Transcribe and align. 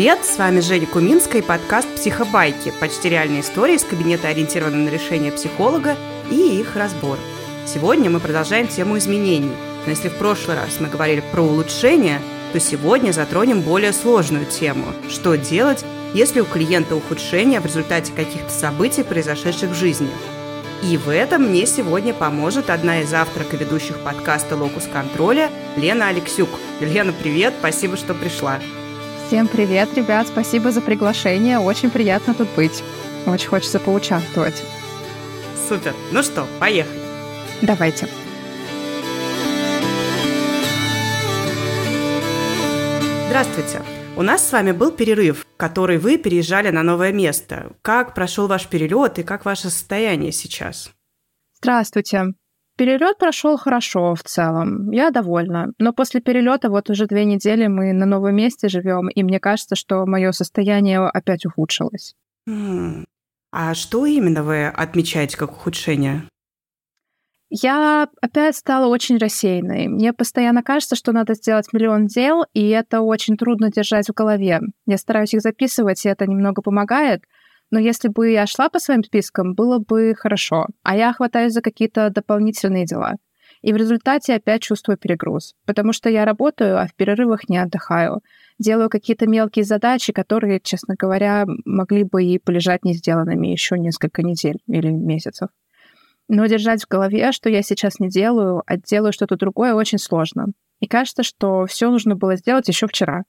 Привет, 0.00 0.24
с 0.24 0.38
вами 0.38 0.60
Женя 0.60 0.86
Куминская 0.86 1.42
и 1.42 1.44
подкаст 1.44 1.86
«Психобайки»– 1.94 2.72
почти 2.80 3.10
реальные 3.10 3.42
истории 3.42 3.74
из 3.74 3.84
кабинета, 3.84 4.28
ориентированного 4.28 4.84
на 4.84 4.88
решение 4.88 5.30
психолога 5.30 5.94
и 6.30 6.58
их 6.58 6.74
разбор. 6.74 7.18
Сегодня 7.66 8.08
мы 8.08 8.18
продолжаем 8.18 8.66
тему 8.66 8.96
изменений. 8.96 9.52
Но 9.84 9.90
если 9.90 10.08
в 10.08 10.16
прошлый 10.16 10.56
раз 10.56 10.80
мы 10.80 10.88
говорили 10.88 11.22
про 11.32 11.42
улучшение, 11.42 12.22
то 12.54 12.58
сегодня 12.58 13.12
затронем 13.12 13.60
более 13.60 13.92
сложную 13.92 14.46
тему– 14.46 14.86
что 15.10 15.36
делать, 15.36 15.84
если 16.14 16.40
у 16.40 16.46
клиента 16.46 16.96
ухудшение 16.96 17.60
в 17.60 17.66
результате 17.66 18.10
каких-то 18.14 18.50
событий, 18.50 19.02
произошедших 19.02 19.68
в 19.68 19.74
жизни. 19.74 20.08
И 20.82 20.96
в 20.96 21.10
этом 21.10 21.42
мне 21.42 21.66
сегодня 21.66 22.14
поможет 22.14 22.70
одна 22.70 23.02
из 23.02 23.12
авторок 23.12 23.52
и 23.52 23.58
ведущих 23.58 23.98
подкаста 23.98 24.56
«Локус 24.56 24.88
контроля» 24.90 25.50
Лена 25.76 26.08
Алексюк. 26.08 26.48
Лена, 26.80 27.12
привет, 27.12 27.52
спасибо, 27.60 27.98
что 27.98 28.14
пришла. 28.14 28.60
Всем 29.30 29.46
привет, 29.46 29.94
ребят, 29.94 30.26
спасибо 30.26 30.72
за 30.72 30.80
приглашение, 30.80 31.60
очень 31.60 31.88
приятно 31.88 32.34
тут 32.34 32.48
быть. 32.56 32.82
Очень 33.26 33.48
хочется 33.48 33.78
поучаствовать. 33.78 34.60
Супер, 35.68 35.94
ну 36.10 36.24
что, 36.24 36.48
поехали. 36.58 36.98
Давайте. 37.62 38.08
Здравствуйте. 43.28 43.82
У 44.16 44.22
нас 44.22 44.44
с 44.44 44.50
вами 44.50 44.72
был 44.72 44.90
перерыв, 44.90 45.46
который 45.56 45.98
вы 45.98 46.18
переезжали 46.18 46.70
на 46.70 46.82
новое 46.82 47.12
место. 47.12 47.70
Как 47.82 48.16
прошел 48.16 48.48
ваш 48.48 48.66
перелет 48.66 49.20
и 49.20 49.22
как 49.22 49.44
ваше 49.44 49.70
состояние 49.70 50.32
сейчас? 50.32 50.90
Здравствуйте. 51.58 52.34
Перелет 52.80 53.18
прошел 53.18 53.58
хорошо 53.58 54.14
в 54.14 54.22
целом. 54.22 54.90
Я 54.90 55.10
довольна. 55.10 55.74
Но 55.78 55.92
после 55.92 56.22
перелета 56.22 56.70
вот 56.70 56.88
уже 56.88 57.04
две 57.04 57.26
недели 57.26 57.66
мы 57.66 57.92
на 57.92 58.06
новом 58.06 58.34
месте 58.34 58.70
живем, 58.70 59.08
и 59.08 59.22
мне 59.22 59.38
кажется, 59.38 59.76
что 59.76 60.06
мое 60.06 60.32
состояние 60.32 61.00
опять 61.00 61.44
ухудшилось. 61.44 62.14
А 62.46 63.74
что 63.74 64.06
именно 64.06 64.42
вы 64.42 64.66
отмечаете 64.66 65.36
как 65.36 65.52
ухудшение? 65.52 66.22
Я 67.50 68.08
опять 68.22 68.56
стала 68.56 68.86
очень 68.86 69.18
рассеянной. 69.18 69.88
Мне 69.88 70.14
постоянно 70.14 70.62
кажется, 70.62 70.96
что 70.96 71.12
надо 71.12 71.34
сделать 71.34 71.74
миллион 71.74 72.06
дел, 72.06 72.46
и 72.54 72.66
это 72.68 73.02
очень 73.02 73.36
трудно 73.36 73.70
держать 73.70 74.08
в 74.08 74.14
голове. 74.14 74.62
Я 74.86 74.96
стараюсь 74.96 75.34
их 75.34 75.42
записывать, 75.42 76.06
и 76.06 76.08
это 76.08 76.26
немного 76.26 76.62
помогает, 76.62 77.24
но 77.70 77.78
если 77.78 78.08
бы 78.08 78.30
я 78.30 78.46
шла 78.46 78.68
по 78.68 78.78
своим 78.78 79.04
спискам, 79.04 79.54
было 79.54 79.78
бы 79.78 80.14
хорошо. 80.16 80.66
А 80.82 80.96
я 80.96 81.12
хватаюсь 81.12 81.52
за 81.52 81.62
какие-то 81.62 82.10
дополнительные 82.10 82.84
дела. 82.84 83.14
И 83.62 83.72
в 83.72 83.76
результате 83.76 84.34
опять 84.34 84.62
чувствую 84.62 84.96
перегруз. 84.96 85.54
Потому 85.66 85.92
что 85.92 86.08
я 86.08 86.24
работаю, 86.24 86.78
а 86.78 86.86
в 86.86 86.94
перерывах 86.94 87.48
не 87.48 87.58
отдыхаю. 87.58 88.20
Делаю 88.58 88.88
какие-то 88.88 89.26
мелкие 89.26 89.64
задачи, 89.64 90.12
которые, 90.12 90.60
честно 90.60 90.94
говоря, 90.98 91.44
могли 91.64 92.04
бы 92.04 92.24
и 92.24 92.38
полежать 92.38 92.84
не 92.84 92.94
сделанными 92.94 93.48
еще 93.48 93.78
несколько 93.78 94.22
недель 94.22 94.58
или 94.66 94.90
месяцев. 94.90 95.50
Но 96.28 96.46
держать 96.46 96.84
в 96.84 96.88
голове, 96.88 97.32
что 97.32 97.50
я 97.50 97.62
сейчас 97.62 97.98
не 97.98 98.08
делаю, 98.08 98.62
а 98.66 98.76
делаю 98.76 99.12
что-то 99.12 99.36
другое, 99.36 99.74
очень 99.74 99.98
сложно. 99.98 100.48
И 100.78 100.86
кажется, 100.86 101.22
что 101.22 101.66
все 101.66 101.90
нужно 101.90 102.16
было 102.16 102.36
сделать 102.36 102.68
еще 102.68 102.86
вчера. 102.86 103.24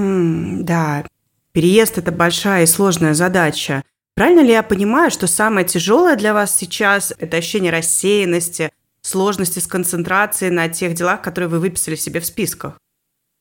Mm, 0.00 0.62
да, 0.62 1.04
Переезд– 1.52 1.98
это 1.98 2.12
большая 2.12 2.64
и 2.64 2.66
сложная 2.66 3.14
задача. 3.14 3.82
Правильно 4.14 4.40
ли 4.40 4.50
я 4.50 4.62
понимаю, 4.62 5.10
что 5.10 5.26
самое 5.26 5.66
тяжелое 5.66 6.16
для 6.16 6.34
вас 6.34 6.56
сейчас– 6.56 7.12
это 7.18 7.36
ощущение 7.36 7.70
рассеянности, 7.72 8.70
сложности 9.00 9.60
с 9.60 9.66
концентрацией 9.66 10.50
на 10.50 10.68
тех 10.68 10.94
делах, 10.94 11.22
которые 11.22 11.48
вы 11.48 11.60
выписали 11.60 11.94
себе 11.94 12.20
в 12.20 12.26
списках? 12.26 12.78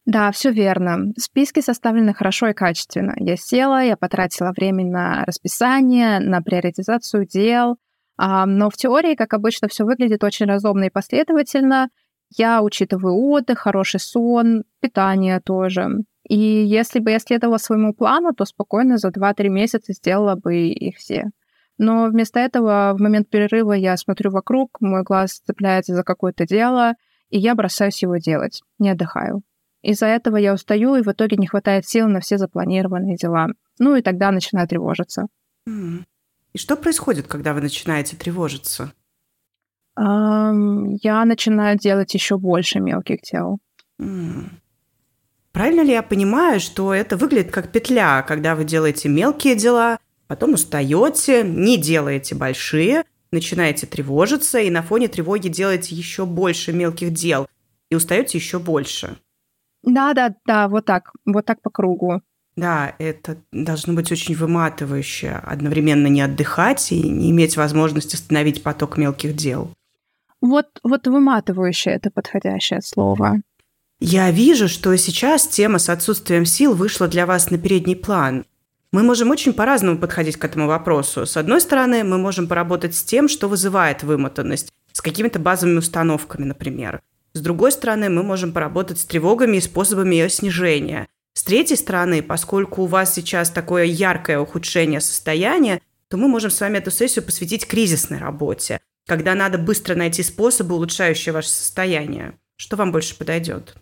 Да, 0.05 0.31
все 0.31 0.51
верно. 0.51 1.11
Списки 1.17 1.59
составлены 1.59 2.13
хорошо 2.13 2.47
и 2.47 2.53
качественно. 2.53 3.13
Я 3.17 3.35
села, 3.35 3.83
я 3.83 3.97
потратила 3.97 4.53
время 4.55 4.85
на 4.85 5.25
расписание, 5.25 6.19
на 6.19 6.41
приоритизацию 6.41 7.27
дел. 7.27 7.75
Но 8.17 8.69
в 8.69 8.77
теории, 8.77 9.15
как 9.15 9.33
обычно, 9.33 9.67
все 9.67 9.83
выглядит 9.83 10.23
очень 10.23 10.45
разумно 10.45 10.85
и 10.85 10.89
последовательно. 10.89 11.89
Я 12.37 12.61
учитываю 12.61 13.15
отдых, 13.15 13.59
хороший 13.59 13.99
сон, 13.99 14.63
питание 14.79 15.41
тоже. 15.41 15.89
И 16.27 16.37
если 16.37 16.99
бы 16.99 17.11
я 17.11 17.19
следовала 17.19 17.57
своему 17.57 17.93
плану, 17.93 18.33
то 18.33 18.43
спокойно 18.43 18.97
за 18.97 19.09
2-3 19.09 19.47
месяца 19.47 19.93
сделала 19.93 20.35
бы 20.35 20.67
их 20.67 20.97
все. 20.97 21.25
Но 21.77 22.07
вместо 22.07 22.39
этого 22.39 22.93
в 22.97 23.01
момент 23.01 23.29
перерыва 23.29 23.73
я 23.73 23.95
смотрю 23.97 24.31
вокруг, 24.31 24.81
мой 24.81 25.03
глаз 25.03 25.41
цепляется 25.45 25.93
за 25.95 26.03
какое-то 26.03 26.45
дело, 26.45 26.95
и 27.29 27.37
я 27.37 27.55
бросаюсь 27.55 28.01
его 28.01 28.17
делать, 28.17 28.61
не 28.79 28.89
отдыхаю. 28.89 29.41
Из-за 29.83 30.07
этого 30.07 30.37
я 30.37 30.53
устаю, 30.53 30.95
и 30.95 31.03
в 31.03 31.07
итоге 31.07 31.37
не 31.37 31.47
хватает 31.47 31.87
сил 31.87 32.07
на 32.07 32.19
все 32.19 32.37
запланированные 32.37 33.15
дела. 33.15 33.47
Ну 33.79 33.95
и 33.95 34.01
тогда 34.01 34.31
начинаю 34.31 34.67
тревожиться. 34.67 35.27
И 35.65 36.57
что 36.57 36.75
происходит, 36.75 37.27
когда 37.27 37.53
вы 37.53 37.61
начинаете 37.61 38.17
тревожиться? 38.17 38.91
Я 39.95 41.25
начинаю 41.25 41.77
делать 41.77 42.13
еще 42.13 42.37
больше 42.37 42.79
мелких 42.79 43.21
дел. 43.21 43.59
Правильно 45.57 45.81
ли 45.81 45.91
я 45.91 46.03
понимаю, 46.03 46.59
что 46.59 46.93
это 46.93 47.17
выглядит 47.17 47.49
как 47.49 47.71
петля, 47.71 48.21
когда 48.21 48.53
вы 48.53 48.63
делаете 48.63 49.09
мелкие 49.09 49.55
дела, 49.55 49.97
потом 50.27 50.53
устаете, 50.53 51.41
не 51.41 51.77
делаете 51.77 52.35
большие, 52.35 53.05
начинаете 53.31 53.87
тревожиться, 53.87 54.59
и 54.59 54.69
на 54.69 54.83
фоне 54.83 55.07
тревоги 55.07 55.47
делаете 55.47 55.95
еще 55.95 56.27
больше 56.27 56.73
мелких 56.73 57.11
дел, 57.11 57.47
и 57.89 57.95
устаете 57.95 58.37
еще 58.37 58.59
больше? 58.59 59.17
Да, 59.81 60.13
да, 60.13 60.35
да, 60.45 60.67
вот 60.67 60.85
так, 60.85 61.11
вот 61.25 61.47
так 61.47 61.59
по 61.63 61.71
кругу. 61.71 62.21
Да, 62.55 62.93
это 62.99 63.37
должно 63.51 63.93
быть 63.93 64.11
очень 64.11 64.35
выматывающе, 64.35 65.41
одновременно 65.43 66.05
не 66.05 66.21
отдыхать 66.21 66.91
и 66.91 67.01
не 67.01 67.31
иметь 67.31 67.57
возможности 67.57 68.15
остановить 68.15 68.61
поток 68.61 68.97
мелких 68.97 69.35
дел. 69.35 69.71
Вот, 70.39 70.67
вот 70.83 71.07
выматывающее 71.07 71.95
это 71.95 72.11
подходящее 72.11 72.83
слово. 72.83 73.41
Я 73.99 74.29
вижу, 74.29 74.67
что 74.67 74.95
сейчас 74.95 75.47
тема 75.47 75.79
с 75.79 75.89
отсутствием 75.89 76.45
сил 76.45 76.75
вышла 76.75 77.07
для 77.07 77.25
вас 77.25 77.49
на 77.49 77.57
передний 77.57 77.95
план. 77.95 78.45
Мы 78.91 79.01
можем 79.01 79.31
очень 79.31 79.53
по-разному 79.53 79.97
подходить 79.97 80.37
к 80.37 80.45
этому 80.45 80.67
вопросу. 80.67 81.25
С 81.25 81.35
одной 81.35 81.61
стороны, 81.61 82.03
мы 82.03 82.19
можем 82.19 82.47
поработать 82.47 82.95
с 82.95 83.03
тем, 83.03 83.27
что 83.27 83.47
вызывает 83.49 84.03
вымотанность, 84.03 84.71
с 84.93 85.01
какими-то 85.01 85.39
базовыми 85.39 85.79
установками, 85.79 86.45
например. 86.45 87.01
С 87.33 87.41
другой 87.41 87.71
стороны, 87.71 88.09
мы 88.09 88.21
можем 88.21 88.51
поработать 88.51 88.99
с 88.99 89.05
тревогами 89.05 89.57
и 89.57 89.61
способами 89.61 90.15
ее 90.15 90.29
снижения. 90.29 91.07
С 91.33 91.43
третьей 91.43 91.77
стороны, 91.77 92.21
поскольку 92.21 92.83
у 92.83 92.87
вас 92.87 93.15
сейчас 93.15 93.49
такое 93.49 93.85
яркое 93.85 94.39
ухудшение 94.39 95.01
состояния, 95.01 95.81
то 96.07 96.17
мы 96.17 96.27
можем 96.27 96.51
с 96.51 96.59
вами 96.61 96.77
эту 96.77 96.91
сессию 96.91 97.25
посвятить 97.25 97.67
кризисной 97.67 98.19
работе, 98.19 98.79
когда 99.07 99.33
надо 99.33 99.57
быстро 99.57 99.95
найти 99.95 100.21
способы, 100.21 100.75
улучшающие 100.75 101.33
ваше 101.33 101.49
состояние. 101.49 102.37
Что 102.57 102.75
вам 102.75 102.91
больше 102.91 103.17
подойдет? 103.17 103.75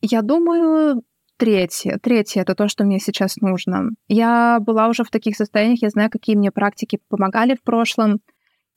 Я 0.00 0.22
думаю, 0.22 1.02
третье. 1.36 1.98
Третье— 2.02 2.40
это 2.42 2.54
то, 2.54 2.68
что 2.68 2.84
мне 2.84 2.98
сейчас 2.98 3.36
нужно. 3.36 3.90
Я 4.08 4.58
была 4.60 4.88
уже 4.88 5.04
в 5.04 5.10
таких 5.10 5.36
состояниях, 5.36 5.82
я 5.82 5.90
знаю, 5.90 6.10
какие 6.10 6.36
мне 6.36 6.50
практики 6.50 7.00
помогали 7.08 7.54
в 7.54 7.62
прошлом, 7.62 8.20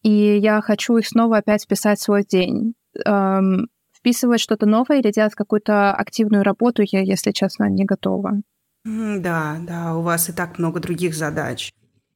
и 0.02 0.38
я 0.38 0.62
хочу 0.62 0.98
их 0.98 1.08
снова 1.08 1.38
опять 1.38 1.64
вписать 1.64 2.00
в 2.00 2.04
свой 2.04 2.24
день. 2.24 2.74
Эм, 3.06 3.68
вписывать 3.92 4.40
что-то 4.40 4.66
новое 4.66 5.00
или 5.00 5.12
делать 5.12 5.36
какую-то 5.36 5.94
активную 5.94 6.44
работу 6.44 6.84
я, 6.86 7.02
если 7.02 7.32
честно, 7.32 7.70
не 7.70 7.86
готова. 7.86 8.42
Да, 8.86 9.58
да, 9.62 9.96
у 9.96 10.02
вас 10.02 10.30
и 10.30 10.34
так 10.34 10.58
много 10.58 10.80
других 10.80 11.14
задач. 11.14 11.74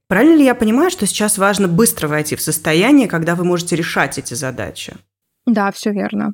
Правильно 0.08 0.36
ли 0.36 0.46
я 0.46 0.56
понимаю, 0.56 0.92
что 0.92 1.06
сейчас 1.06 1.38
важно 1.38 1.68
быстро 1.68 2.08
войти 2.08 2.36
в 2.36 2.42
состояние, 2.42 3.08
когда 3.08 3.36
вы 3.36 3.44
можете 3.44 3.76
решать 3.76 4.18
эти 4.18 4.34
задачи? 4.34 4.94
Да, 5.46 5.72
все 5.72 5.92
верно. 5.92 6.34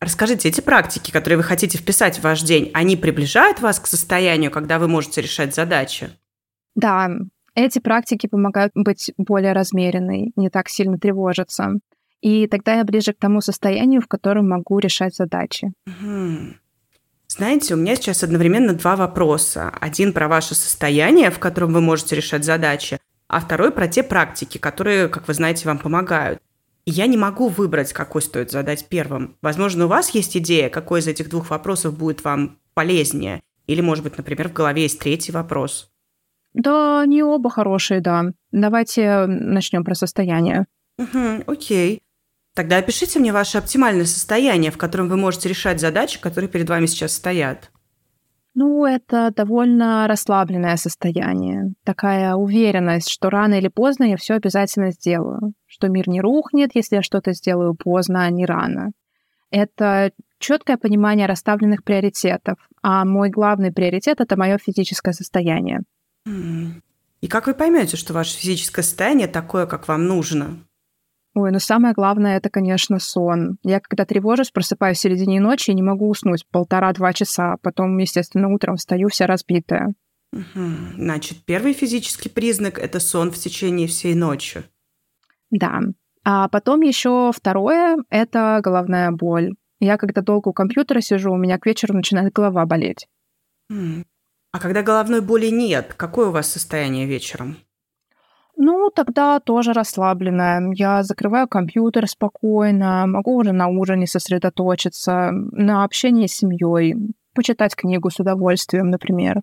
Расскажите, 0.00 0.48
эти 0.48 0.62
практики, 0.62 1.10
которые 1.10 1.36
вы 1.36 1.42
хотите 1.42 1.76
вписать 1.76 2.18
в 2.18 2.22
ваш 2.22 2.40
день, 2.42 2.70
они 2.72 2.96
приближают 2.96 3.60
вас 3.60 3.78
к 3.78 3.86
состоянию, 3.86 4.50
когда 4.50 4.78
вы 4.78 4.88
можете 4.88 5.20
решать 5.20 5.54
задачи? 5.54 6.10
Да, 6.74 7.10
эти 7.54 7.80
практики 7.80 8.26
помогают 8.26 8.72
быть 8.74 9.12
более 9.18 9.52
размеренной, 9.52 10.32
не 10.36 10.48
так 10.48 10.70
сильно 10.70 10.98
тревожиться. 10.98 11.74
И 12.22 12.46
тогда 12.46 12.76
я 12.76 12.84
ближе 12.84 13.12
к 13.12 13.18
тому 13.18 13.42
состоянию, 13.42 14.00
в 14.00 14.08
котором 14.08 14.48
могу 14.48 14.78
решать 14.78 15.14
задачи. 15.14 15.72
Угу. 15.86 16.54
Знаете, 17.28 17.74
у 17.74 17.76
меня 17.76 17.94
сейчас 17.96 18.22
одновременно 18.22 18.72
два 18.72 18.96
вопроса. 18.96 19.70
Один 19.80 20.12
про 20.14 20.28
ваше 20.28 20.54
состояние, 20.54 21.30
в 21.30 21.38
котором 21.38 21.72
вы 21.72 21.80
можете 21.80 22.16
решать 22.16 22.44
задачи, 22.44 22.98
а 23.28 23.40
второй 23.40 23.70
про 23.70 23.86
те 23.86 24.02
практики, 24.02 24.58
которые, 24.58 25.08
как 25.08 25.28
вы 25.28 25.34
знаете, 25.34 25.68
вам 25.68 25.78
помогают 25.78 26.40
я 26.86 27.06
не 27.06 27.16
могу 27.16 27.48
выбрать, 27.48 27.92
какой 27.92 28.22
стоит 28.22 28.50
задать 28.50 28.86
первым. 28.88 29.36
Возможно, 29.42 29.84
у 29.84 29.88
вас 29.88 30.10
есть 30.10 30.36
идея, 30.36 30.68
какой 30.68 31.00
из 31.00 31.08
этих 31.08 31.28
двух 31.28 31.50
вопросов 31.50 31.96
будет 31.96 32.24
вам 32.24 32.58
полезнее. 32.74 33.42
Или, 33.66 33.80
может 33.80 34.04
быть, 34.04 34.16
например, 34.16 34.48
в 34.48 34.52
голове 34.52 34.82
есть 34.82 34.98
третий 34.98 35.32
вопрос. 35.32 35.90
Да, 36.54 37.04
не 37.06 37.22
оба 37.22 37.50
хорошие, 37.50 38.00
да. 38.00 38.32
Давайте 38.50 39.26
начнем 39.26 39.84
про 39.84 39.94
состояние. 39.94 40.66
Угу, 40.98 41.44
окей. 41.46 42.02
Тогда 42.54 42.78
опишите 42.78 43.20
мне 43.20 43.32
ваше 43.32 43.58
оптимальное 43.58 44.06
состояние, 44.06 44.72
в 44.72 44.78
котором 44.78 45.08
вы 45.08 45.16
можете 45.16 45.48
решать 45.48 45.80
задачи, 45.80 46.20
которые 46.20 46.50
перед 46.50 46.68
вами 46.68 46.86
сейчас 46.86 47.12
стоят. 47.12 47.70
Ну, 48.54 48.84
это 48.84 49.32
довольно 49.34 50.06
расслабленное 50.08 50.76
состояние. 50.76 51.72
Такая 51.84 52.34
уверенность, 52.34 53.08
что 53.08 53.30
рано 53.30 53.54
или 53.54 53.68
поздно 53.68 54.04
я 54.04 54.16
все 54.16 54.34
обязательно 54.34 54.90
сделаю. 54.90 55.52
Что 55.66 55.88
мир 55.88 56.08
не 56.08 56.20
рухнет, 56.20 56.70
если 56.74 56.96
я 56.96 57.02
что-то 57.02 57.32
сделаю 57.32 57.74
поздно, 57.74 58.24
а 58.24 58.30
не 58.30 58.44
рано. 58.44 58.90
Это 59.50 60.10
четкое 60.38 60.76
понимание 60.78 61.26
расставленных 61.26 61.84
приоритетов. 61.84 62.56
А 62.82 63.04
мой 63.04 63.30
главный 63.30 63.72
приоритет 63.72 64.20
это 64.20 64.36
мое 64.36 64.58
физическое 64.58 65.12
состояние. 65.12 65.82
И 66.26 67.28
как 67.28 67.46
вы 67.46 67.54
поймете, 67.54 67.96
что 67.96 68.14
ваше 68.14 68.36
физическое 68.36 68.82
состояние 68.82 69.28
такое, 69.28 69.66
как 69.66 69.86
вам 69.88 70.06
нужно? 70.06 70.64
Ой, 71.34 71.52
ну 71.52 71.60
самое 71.60 71.94
главное 71.94 72.36
это, 72.36 72.50
конечно, 72.50 72.98
сон. 72.98 73.58
Я 73.62 73.80
когда 73.80 74.04
тревожусь, 74.04 74.50
просыпаюсь 74.50 74.98
в 74.98 75.00
середине 75.00 75.40
ночи 75.40 75.70
и 75.70 75.74
не 75.74 75.82
могу 75.82 76.08
уснуть 76.08 76.44
полтора-два 76.50 77.12
часа. 77.12 77.56
Потом, 77.62 77.96
естественно, 77.98 78.52
утром 78.52 78.76
встаю 78.76 79.08
вся 79.08 79.26
разбитая. 79.26 79.94
Угу. 80.32 80.64
Значит, 80.96 81.44
первый 81.44 81.72
физический 81.72 82.28
признак 82.28 82.78
это 82.78 82.98
сон 82.98 83.30
в 83.30 83.36
течение 83.36 83.86
всей 83.86 84.14
ночи. 84.14 84.64
Да. 85.50 85.80
А 86.24 86.48
потом 86.48 86.80
еще 86.80 87.30
второе 87.34 87.98
это 88.10 88.60
головная 88.62 89.10
боль. 89.12 89.54
Я 89.78 89.96
когда 89.96 90.20
долго 90.20 90.48
у 90.48 90.52
компьютера 90.52 91.00
сижу, 91.00 91.32
у 91.32 91.36
меня 91.36 91.58
к 91.58 91.66
вечеру 91.66 91.94
начинает 91.94 92.32
голова 92.32 92.66
болеть. 92.66 93.08
А 93.70 94.58
когда 94.58 94.82
головной 94.82 95.20
боли 95.20 95.46
нет, 95.46 95.94
какое 95.96 96.28
у 96.28 96.32
вас 96.32 96.50
состояние 96.50 97.06
вечером? 97.06 97.56
Ну, 98.62 98.90
тогда 98.94 99.40
тоже 99.40 99.72
расслабленная. 99.72 100.72
Я 100.74 101.02
закрываю 101.02 101.48
компьютер 101.48 102.06
спокойно, 102.06 103.06
могу 103.06 103.36
уже 103.36 103.52
на 103.52 103.68
ужине 103.68 104.06
сосредоточиться, 104.06 105.30
на 105.32 105.82
общении 105.82 106.26
с 106.26 106.34
семьей, 106.34 106.94
почитать 107.34 107.74
книгу 107.74 108.10
с 108.10 108.20
удовольствием, 108.20 108.90
например. 108.90 109.40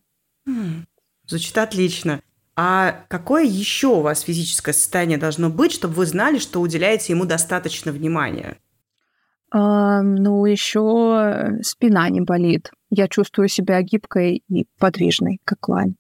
Звучит 1.26 1.58
отлично. 1.58 2.22
А 2.56 3.06
какое 3.08 3.44
еще 3.44 3.88
у 3.88 4.02
вас 4.02 4.22
физическое 4.22 4.74
состояние 4.74 5.18
должно 5.18 5.50
быть, 5.50 5.72
чтобы 5.72 5.96
вы 5.96 6.06
знали, 6.06 6.38
что 6.38 6.62
уделяете 6.62 7.14
ему 7.14 7.26
достаточно 7.26 7.92
внимания? 7.92 8.58
А, 9.50 10.04
ну, 10.04 10.46
еще 10.46 11.58
спина 11.64 12.08
не 12.10 12.22
болит. 12.22 12.70
Я 12.92 13.08
чувствую 13.08 13.48
себя 13.48 13.82
гибкой 13.82 14.44
и 14.48 14.68
подвижной, 14.78 15.40
как 15.44 15.68
лань. 15.70 15.96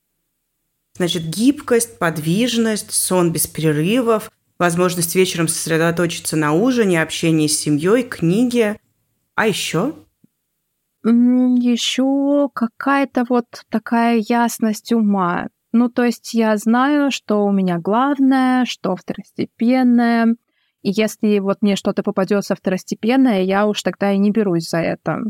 Значит, 0.98 1.24
гибкость, 1.24 2.00
подвижность, 2.00 2.92
сон 2.92 3.32
без 3.32 3.46
перерывов, 3.46 4.32
возможность 4.58 5.16
вечером 5.16 5.48
сосредоточиться 5.48 6.36
на 6.36 6.54
ужине, 6.54 7.04
общении 7.04 7.48
с 7.48 7.60
семьей, 7.60 8.04
книге. 8.04 8.80
А 9.36 9.48
еще? 9.48 9.94
Еще 11.04 12.50
какая-то 12.52 13.26
вот 13.30 13.46
такая 13.70 14.24
ясность 14.28 14.92
ума. 14.92 15.50
Ну, 15.72 15.90
то 15.90 16.04
есть 16.04 16.34
я 16.34 16.58
знаю, 16.58 17.12
что 17.12 17.46
у 17.46 17.52
меня 17.52 17.78
главное, 17.78 18.66
что 18.66 18.96
второстепенное. 18.96 20.36
И 20.82 20.90
если 20.90 21.38
вот 21.38 21.62
мне 21.62 21.76
что-то 21.76 22.02
попадется 22.02 22.56
второстепенное, 22.56 23.44
я 23.44 23.68
уж 23.68 23.84
тогда 23.84 24.12
и 24.12 24.18
не 24.18 24.32
берусь 24.32 24.70
за 24.70 24.80
это 24.80 25.22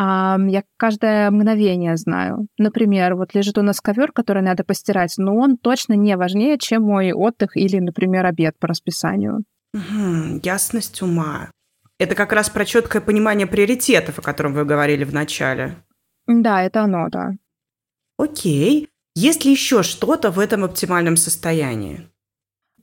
я 0.00 0.62
каждое 0.76 1.30
мгновение 1.30 1.96
знаю. 1.96 2.46
Например, 2.56 3.16
вот 3.16 3.34
лежит 3.34 3.58
у 3.58 3.62
нас 3.62 3.80
ковер, 3.80 4.12
который 4.12 4.42
надо 4.42 4.62
постирать, 4.62 5.14
но 5.18 5.36
он 5.36 5.56
точно 5.56 5.94
не 5.94 6.16
важнее, 6.16 6.58
чем 6.58 6.82
мой 6.82 7.12
отдых 7.12 7.56
или, 7.56 7.78
например, 7.78 8.26
обед 8.26 8.56
по 8.58 8.68
расписанию. 8.68 9.42
Угу, 9.74 10.40
ясность 10.42 11.02
ума. 11.02 11.50
Это 11.98 12.14
как 12.14 12.32
раз 12.32 12.48
про 12.48 12.64
четкое 12.64 13.02
понимание 13.02 13.46
приоритетов, 13.46 14.20
о 14.20 14.22
котором 14.22 14.54
вы 14.54 14.64
говорили 14.64 15.02
в 15.02 15.12
начале. 15.12 15.76
Да, 16.28 16.62
это 16.62 16.82
оно, 16.82 17.08
да. 17.10 17.32
Окей. 18.18 18.88
Есть 19.16 19.44
ли 19.44 19.50
еще 19.50 19.82
что-то 19.82 20.30
в 20.30 20.38
этом 20.38 20.62
оптимальном 20.62 21.16
состоянии? 21.16 22.08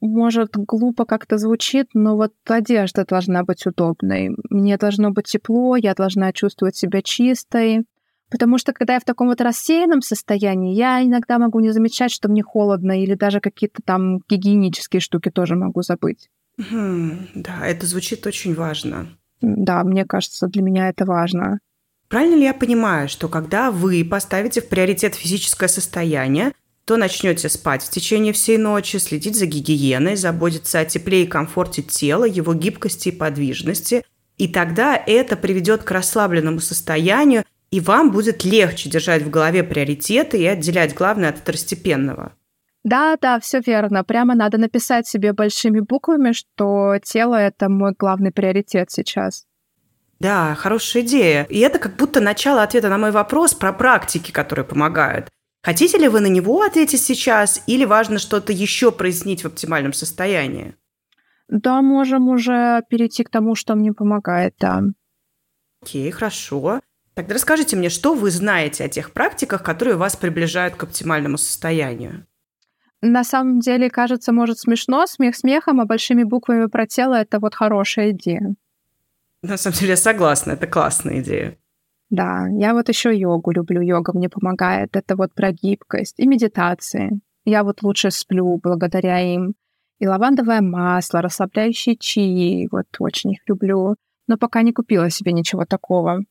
Может, 0.07 0.51
глупо 0.55 1.05
как-то 1.05 1.37
звучит, 1.37 1.89
но 1.93 2.15
вот 2.15 2.33
одежда 2.47 3.05
должна 3.05 3.43
быть 3.43 3.65
удобной. 3.65 4.35
Мне 4.49 4.77
должно 4.77 5.11
быть 5.11 5.25
тепло, 5.25 5.75
я 5.75 5.93
должна 5.93 6.31
чувствовать 6.33 6.75
себя 6.75 7.01
чистой. 7.01 7.85
Потому 8.31 8.57
что 8.57 8.73
когда 8.73 8.95
я 8.95 8.99
в 8.99 9.05
таком 9.05 9.27
вот 9.27 9.39
рассеянном 9.39 10.01
состоянии, 10.01 10.73
я 10.75 11.03
иногда 11.03 11.37
могу 11.37 11.59
не 11.59 11.71
замечать, 11.71 12.11
что 12.11 12.27
мне 12.27 12.41
холодно, 12.41 13.01
или 13.01 13.13
даже 13.13 13.39
какие-то 13.39 13.81
там 13.85 14.19
гигиенические 14.27 14.99
штуки 14.99 15.29
тоже 15.29 15.55
могу 15.55 15.83
забыть. 15.83 16.29
Хм, 16.57 17.27
да, 17.35 17.65
это 17.65 17.85
звучит 17.85 18.25
очень 18.25 18.55
важно. 18.55 19.07
Да, 19.41 19.83
мне 19.83 20.05
кажется, 20.05 20.47
для 20.47 20.63
меня 20.63 20.89
это 20.89 21.05
важно. 21.05 21.59
Правильно 22.07 22.35
ли 22.35 22.43
я 22.43 22.53
понимаю, 22.53 23.09
что 23.09 23.27
когда 23.27 23.71
вы 23.71 24.05
поставите 24.05 24.61
в 24.61 24.69
приоритет 24.69 25.15
физическое 25.15 25.67
состояние, 25.67 26.53
то 26.85 26.97
начнете 26.97 27.49
спать 27.49 27.83
в 27.83 27.89
течение 27.89 28.31
всей 28.31 28.57
ночи, 28.57 28.97
следить 28.97 29.35
за 29.35 29.47
гигиеной, 29.47 30.15
заботиться 30.15 30.79
о 30.79 30.85
тепле 30.85 31.23
и 31.23 31.27
комфорте 31.27 31.81
тела, 31.81 32.25
его 32.25 32.53
гибкости 32.53 33.09
и 33.09 33.11
подвижности. 33.11 34.03
И 34.37 34.47
тогда 34.47 34.95
это 34.95 35.35
приведет 35.35 35.83
к 35.83 35.91
расслабленному 35.91 36.59
состоянию, 36.59 37.43
и 37.71 37.79
вам 37.79 38.11
будет 38.11 38.43
легче 38.45 38.89
держать 38.89 39.23
в 39.23 39.29
голове 39.29 39.63
приоритеты 39.63 40.37
и 40.37 40.45
отделять 40.45 40.93
главное 40.93 41.29
от 41.29 41.39
второстепенного. 41.39 42.33
Да, 42.83 43.17
да, 43.19 43.39
все 43.39 43.61
верно. 43.65 44.03
Прямо 44.03 44.35
надо 44.35 44.59
написать 44.59 45.07
себе 45.07 45.33
большими 45.33 45.79
буквами, 45.79 46.33
что 46.33 46.99
тело 47.01 47.33
это 47.33 47.67
мой 47.67 47.93
главный 47.97 48.31
приоритет 48.31 48.91
сейчас. 48.91 49.45
Да, 50.19 50.53
хорошая 50.53 51.01
идея. 51.01 51.43
И 51.49 51.59
это 51.59 51.79
как 51.79 51.95
будто 51.95 52.21
начало 52.21 52.61
ответа 52.61 52.89
на 52.89 52.99
мой 52.99 53.09
вопрос 53.09 53.55
про 53.55 53.73
практики, 53.73 54.31
которые 54.31 54.65
помогают. 54.65 55.29
Хотите 55.65 55.97
ли 55.97 56.07
вы 56.07 56.19
на 56.19 56.27
него 56.27 56.61
ответить 56.61 57.01
сейчас, 57.01 57.63
или 57.65 57.85
важно 57.85 58.19
что-то 58.19 58.53
еще 58.53 58.91
прояснить 58.91 59.41
в 59.41 59.47
оптимальном 59.47 59.93
состоянии? 59.93 60.75
Да, 61.47 61.81
можем 61.81 62.29
уже 62.29 62.83
перейти 62.87 63.23
к 63.23 63.31
тому, 63.31 63.55
что 63.55 63.73
мне 63.73 63.91
помогает, 63.91 64.53
да. 64.59 64.83
Окей, 65.81 66.11
хорошо. 66.11 66.81
Тогда 67.15 67.33
расскажите 67.33 67.75
мне, 67.75 67.89
что 67.89 68.13
вы 68.13 68.29
знаете 68.29 68.83
о 68.83 68.89
тех 68.89 69.11
практиках, 69.11 69.63
которые 69.63 69.97
вас 69.97 70.15
приближают 70.15 70.75
к 70.75 70.83
оптимальному 70.83 71.39
состоянию? 71.39 72.27
На 73.01 73.23
самом 73.23 73.59
деле, 73.59 73.89
кажется, 73.89 74.31
может 74.31 74.59
смешно, 74.59 75.07
смех 75.07 75.35
смехом, 75.35 75.81
а 75.81 75.85
большими 75.85 76.21
буквами 76.21 76.67
про 76.67 76.85
тело— 76.85 77.15
это 77.15 77.39
вот 77.39 77.55
хорошая 77.55 78.11
идея. 78.11 78.53
На 79.41 79.57
самом 79.57 79.77
деле, 79.77 79.91
я 79.91 79.97
согласна, 79.97 80.51
это 80.51 80.67
классная 80.67 81.21
идея. 81.21 81.57
Да, 82.09 82.47
я 82.51 82.73
вот 82.73 82.89
еще 82.89 83.17
йогу 83.17 83.51
люблю, 83.51 83.81
йога 83.81 84.13
мне 84.13 84.29
помогает. 84.29 84.95
Это 84.95 85.15
вот 85.15 85.33
про 85.33 85.51
гибкость 85.51 86.19
и 86.19 86.27
медитации. 86.27 87.19
Я 87.45 87.63
вот 87.63 87.81
лучше 87.83 88.11
сплю 88.11 88.59
благодаря 88.61 89.19
им. 89.19 89.55
И 89.99 90.07
лавандовое 90.07 90.61
масло, 90.61 91.21
расслабляющие 91.21 91.95
чаи, 91.95 92.67
вот 92.71 92.87
очень 92.99 93.31
их 93.31 93.39
люблю. 93.47 93.95
Но 94.27 94.37
пока 94.37 94.61
не 94.61 94.73
купила 94.73 95.09
себе 95.09 95.31
ничего 95.31 95.65
такого. 95.65 96.21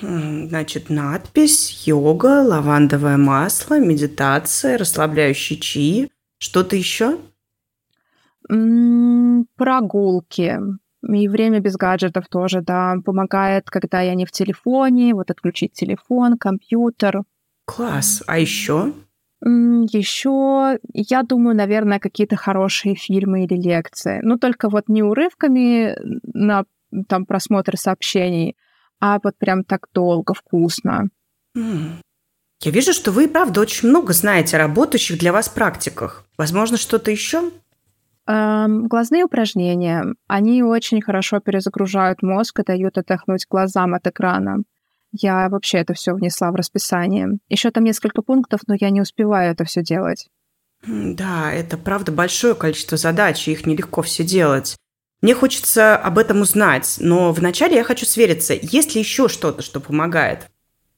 Значит, 0.00 0.90
надпись, 0.90 1.86
йога, 1.86 2.42
лавандовое 2.42 3.16
масло, 3.16 3.80
медитация, 3.80 4.78
расслабляющие 4.78 5.58
чаи. 5.58 6.10
Что-то 6.38 6.76
еще? 6.76 7.18
М-м, 8.48 9.46
прогулки. 9.56 10.58
И 11.08 11.28
время 11.28 11.60
без 11.60 11.76
гаджетов 11.76 12.28
тоже, 12.28 12.60
да, 12.60 12.96
помогает, 13.04 13.70
когда 13.70 14.00
я 14.00 14.14
не 14.14 14.24
в 14.24 14.30
телефоне, 14.30 15.14
вот 15.14 15.30
отключить 15.30 15.72
телефон, 15.72 16.38
компьютер. 16.38 17.22
Класс. 17.64 18.22
А 18.26 18.38
еще? 18.38 18.92
Еще, 19.44 20.78
я 20.92 21.22
думаю, 21.24 21.56
наверное, 21.56 21.98
какие-то 21.98 22.36
хорошие 22.36 22.94
фильмы 22.94 23.44
или 23.44 23.60
лекции. 23.60 24.20
Ну, 24.22 24.38
только 24.38 24.68
вот 24.68 24.88
не 24.88 25.02
урывками 25.02 25.96
на 26.32 26.64
там 27.08 27.26
просмотр 27.26 27.76
сообщений, 27.76 28.56
а 29.00 29.18
вот 29.22 29.36
прям 29.38 29.64
так 29.64 29.88
долго, 29.92 30.34
вкусно. 30.34 31.08
Я 31.54 32.70
вижу, 32.70 32.92
что 32.92 33.10
вы, 33.10 33.26
правда, 33.26 33.60
очень 33.60 33.88
много 33.88 34.12
знаете 34.12 34.56
о 34.56 34.60
работающих 34.60 35.18
для 35.18 35.32
вас 35.32 35.48
практиках. 35.48 36.24
Возможно, 36.38 36.76
что-то 36.76 37.10
еще? 37.10 37.50
Глазные 38.26 39.24
упражнения, 39.24 40.04
они 40.28 40.62
очень 40.62 41.02
хорошо 41.02 41.40
перезагружают 41.40 42.22
мозг 42.22 42.60
и 42.60 42.64
дают 42.64 42.98
отдохнуть 42.98 43.46
глазам 43.48 43.94
от 43.94 44.06
экрана. 44.06 44.58
Я 45.12 45.48
вообще 45.48 45.78
это 45.78 45.92
все 45.94 46.14
внесла 46.14 46.50
в 46.52 46.54
расписание. 46.54 47.38
Еще 47.48 47.70
там 47.70 47.84
несколько 47.84 48.22
пунктов, 48.22 48.60
но 48.66 48.74
я 48.80 48.90
не 48.90 49.00
успеваю 49.00 49.52
это 49.52 49.64
все 49.64 49.82
делать. 49.82 50.28
Да, 50.86 51.52
это 51.52 51.76
правда 51.76 52.12
большое 52.12 52.54
количество 52.54 52.96
задач, 52.96 53.46
и 53.46 53.52
их 53.52 53.66
нелегко 53.66 54.02
все 54.02 54.24
делать. 54.24 54.76
Мне 55.20 55.34
хочется 55.34 55.96
об 55.96 56.18
этом 56.18 56.40
узнать, 56.40 56.96
но 56.98 57.32
вначале 57.32 57.76
я 57.76 57.84
хочу 57.84 58.06
свериться, 58.06 58.54
есть 58.54 58.94
ли 58.94 59.00
еще 59.00 59.28
что-то, 59.28 59.62
что 59.62 59.80
помогает. 59.80 60.48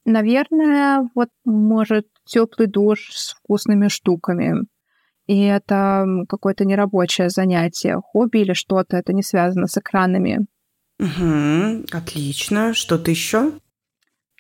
Наверное, 0.07 1.11
вот 1.14 1.28
может 1.45 2.07
теплый 2.25 2.66
душ 2.66 3.11
с 3.12 3.33
вкусными 3.33 3.88
штуками. 3.88 4.64
И 5.26 5.40
это 5.43 6.07
какое-то 6.28 6.64
нерабочее 6.64 7.31
занятие, 7.31 8.00
хобби 8.00 8.38
или 8.38 8.52
что-то, 8.52 8.97
это 8.97 9.12
не 9.12 9.23
связано 9.23 9.66
с 9.66 9.78
экранами. 9.78 10.47
Угу, 10.99 11.87
отлично. 11.93 12.75
Что-то 12.75 13.11
еще? 13.11 13.52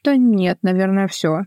Да 0.04 0.16
нет, 0.16 0.58
наверное, 0.62 1.08
все. 1.08 1.42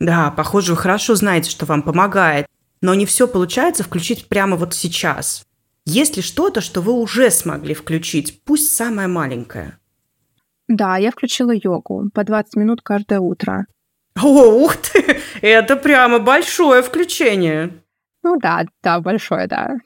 Да, 0.00 0.30
похоже, 0.30 0.72
вы 0.72 0.78
хорошо 0.78 1.14
знаете, 1.14 1.50
что 1.50 1.66
вам 1.66 1.82
помогает, 1.82 2.46
но 2.80 2.94
не 2.94 3.06
все 3.06 3.28
получается 3.28 3.84
включить 3.84 4.28
прямо 4.28 4.56
вот 4.56 4.74
сейчас. 4.74 5.44
Есть 5.84 6.16
ли 6.16 6.22
что-то, 6.22 6.60
что 6.60 6.80
вы 6.80 6.92
уже 6.92 7.30
смогли 7.30 7.74
включить, 7.74 8.42
пусть 8.44 8.72
самое 8.72 9.08
маленькое? 9.08 9.78
Да, 10.68 10.96
я 10.96 11.10
включила 11.10 11.52
йогу 11.52 12.10
по 12.14 12.24
20 12.24 12.56
минут 12.56 12.80
каждое 12.82 13.20
утро. 13.20 13.66
О, 14.20 14.64
ух 14.64 14.76
ты! 14.76 15.18
Это 15.42 15.76
прямо 15.76 16.18
большое 16.18 16.82
включение. 16.82 17.82
Ну 18.22 18.38
да, 18.38 18.64
да, 18.82 19.00
большое, 19.00 19.46
да. 19.46 19.76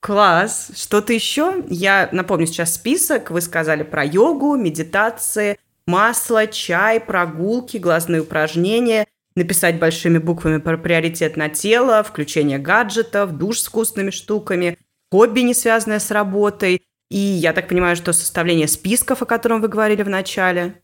Класс. 0.00 0.70
Что-то 0.76 1.12
еще? 1.12 1.64
Я 1.68 2.08
напомню 2.12 2.46
сейчас 2.46 2.74
список. 2.74 3.30
Вы 3.30 3.40
сказали 3.40 3.82
про 3.82 4.04
йогу, 4.04 4.56
медитации, 4.56 5.58
масло, 5.86 6.46
чай, 6.46 7.00
прогулки, 7.00 7.78
глазные 7.78 8.20
упражнения, 8.20 9.06
написать 9.34 9.78
большими 9.78 10.18
буквами 10.18 10.58
про 10.58 10.76
приоритет 10.76 11.36
на 11.36 11.48
тело, 11.48 12.02
включение 12.02 12.58
гаджетов, 12.58 13.36
душ 13.36 13.60
с 13.60 13.66
вкусными 13.66 14.10
штуками, 14.10 14.78
хобби, 15.10 15.40
не 15.40 15.54
связанное 15.54 16.00
с 16.00 16.10
работой. 16.10 16.82
И 17.10 17.16
я 17.16 17.52
так 17.52 17.68
понимаю, 17.68 17.96
что 17.96 18.12
составление 18.12 18.68
списков, 18.68 19.22
о 19.22 19.26
котором 19.26 19.60
вы 19.60 19.68
говорили 19.68 20.02
в 20.02 20.08
начале. 20.08 20.82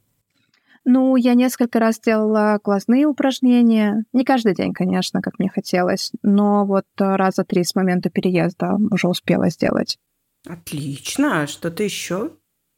Ну, 0.85 1.17
я 1.17 1.35
несколько 1.35 1.79
раз 1.79 2.01
делала 2.01 2.59
глазные 2.63 3.07
упражнения. 3.07 4.05
Не 4.13 4.25
каждый 4.25 4.55
день, 4.55 4.73
конечно, 4.73 5.21
как 5.21 5.39
мне 5.39 5.51
хотелось, 5.51 6.13
но 6.23 6.65
вот 6.65 6.87
раза 6.99 7.45
три 7.45 7.65
с 7.65 7.75
момента 7.75 8.09
переезда 8.09 8.77
уже 8.91 9.09
успела 9.09 9.51
сделать. 9.51 9.99
Отлично. 10.47 11.47
Что-то 11.47 11.83
еще? 11.83 12.31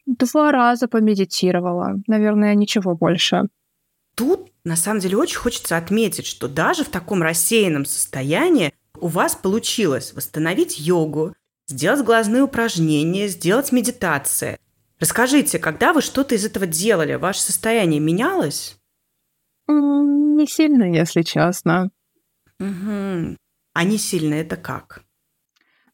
Два 0.05 0.51
раза 0.51 0.89
помедитировала. 0.89 1.95
Наверное, 2.09 2.55
ничего 2.55 2.97
больше. 2.97 3.45
Тут, 4.17 4.51
на 4.65 4.77
самом 4.77 5.01
деле, 5.01 5.17
очень 5.17 5.39
хочется 5.39 5.77
отметить, 5.77 6.27
что 6.27 6.49
даже 6.49 6.85
в 6.85 6.89
таком 6.89 7.23
рассеянном 7.23 7.85
состоянии 7.85 8.73
у 9.01 9.07
вас 9.07 9.37
получилось 9.37 10.13
восстановить 10.13 10.79
йогу, 10.79 11.35
сделать 11.69 12.05
глазные 12.05 12.43
упражнения, 12.43 13.29
сделать 13.29 13.71
медитации– 13.73 14.59
Расскажите, 15.03 15.59
когда 15.59 15.93
вы 15.93 16.01
что-то 16.01 16.37
из 16.37 16.47
этого 16.47 16.65
делали, 16.65 17.15
ваше 17.15 17.41
состояние 17.41 17.99
менялось? 17.99 18.79
Не 19.67 20.47
сильно, 20.47 20.85
если 20.85 21.23
честно. 21.23 21.91
Угу. 22.61 23.37
А 23.75 23.85
не 23.85 23.99
сильно 23.99 24.35
это 24.35 24.57
как? 24.57 25.03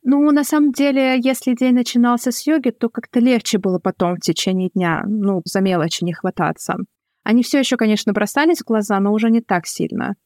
Ну, 0.03 0.31
на 0.31 0.45
самом 0.45 0.73
деле, 0.73 1.19
если 1.25 1.55
день 1.55 1.73
начинался 1.73 2.33
с 2.33 2.47
йоги, 2.47 2.69
то 2.69 2.91
как-то 2.91 3.19
легче 3.19 3.57
было 3.57 3.79
потом 3.79 4.17
в 4.17 4.21
течение 4.21 4.69
дня, 4.69 5.05
ну, 5.07 5.41
за 5.47 5.62
мелочи 5.62 6.05
не 6.05 6.12
хвататься. 6.12 6.77
Они 7.23 7.43
все 7.43 7.61
еще, 7.61 7.79
конечно, 7.79 8.12
бросались 8.12 8.59
в 8.59 8.67
глаза, 8.67 9.00
но 9.00 9.15
уже 9.15 9.31
не 9.31 9.41
так 9.41 9.67
сильно. 9.67 10.17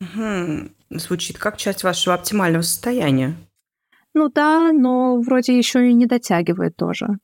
Угу. 0.00 0.70
Звучит 0.90 1.38
как 1.38 1.56
часть 1.56 1.82
вашего 1.82 2.14
оптимального 2.14 2.62
состояния. 2.62 3.34
Ну 4.14 4.28
да, 4.28 4.70
но 4.70 5.20
вроде 5.20 5.58
еще 5.58 5.90
и 5.90 5.92
не 5.92 6.06
дотягивает 6.06 6.76
тоже. 6.76 7.18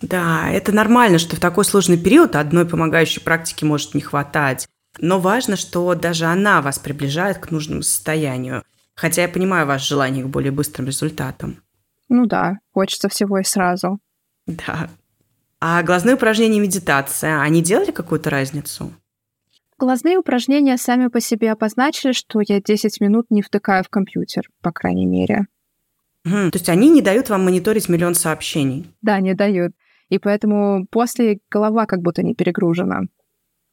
Да, 0.00 0.48
это 0.50 0.72
нормально, 0.72 1.18
что 1.18 1.36
в 1.36 1.40
такой 1.40 1.64
сложный 1.64 1.98
период 1.98 2.36
одной 2.36 2.66
помогающей 2.66 3.20
практики 3.20 3.64
может 3.64 3.94
не 3.94 4.00
хватать. 4.00 4.68
Но 5.00 5.20
важно, 5.20 5.56
что 5.56 5.94
даже 5.94 6.26
она 6.26 6.62
вас 6.62 6.78
приближает 6.78 7.38
к 7.38 7.50
нужному 7.50 7.82
состоянию. 7.82 8.62
Хотя 8.94 9.22
я 9.22 9.28
понимаю 9.28 9.66
ваше 9.66 9.88
желание 9.88 10.24
к 10.24 10.28
более 10.28 10.50
быстрым 10.50 10.86
результатам. 10.86 11.62
Ну 12.08 12.26
да, 12.26 12.58
хочется 12.72 13.08
всего 13.08 13.38
и 13.38 13.44
сразу. 13.44 13.98
Да. 14.46 14.88
А 15.60 15.82
глазные 15.82 16.14
упражнения 16.14 16.58
и 16.58 16.60
медитация, 16.60 17.40
они 17.40 17.62
делали 17.62 17.90
какую-то 17.90 18.30
разницу? 18.30 18.92
Глазные 19.78 20.18
упражнения 20.18 20.76
сами 20.76 21.08
по 21.08 21.20
себе 21.20 21.52
обозначили, 21.52 22.12
что 22.12 22.40
я 22.40 22.60
10 22.60 23.00
минут 23.00 23.26
не 23.30 23.42
втыкаю 23.42 23.84
в 23.84 23.88
компьютер, 23.88 24.48
по 24.62 24.72
крайней 24.72 25.06
мере. 25.06 25.46
Угу, 26.24 26.50
то 26.50 26.58
есть 26.58 26.68
они 26.68 26.88
не 26.88 27.02
дают 27.02 27.28
вам 27.28 27.44
мониторить 27.44 27.88
миллион 27.88 28.14
сообщений? 28.14 28.86
Да, 29.02 29.20
не 29.20 29.34
дают 29.34 29.72
и 30.08 30.18
поэтому 30.18 30.86
после 30.90 31.40
голова 31.50 31.86
как 31.86 32.00
будто 32.00 32.22
не 32.22 32.34
перегружена. 32.34 33.02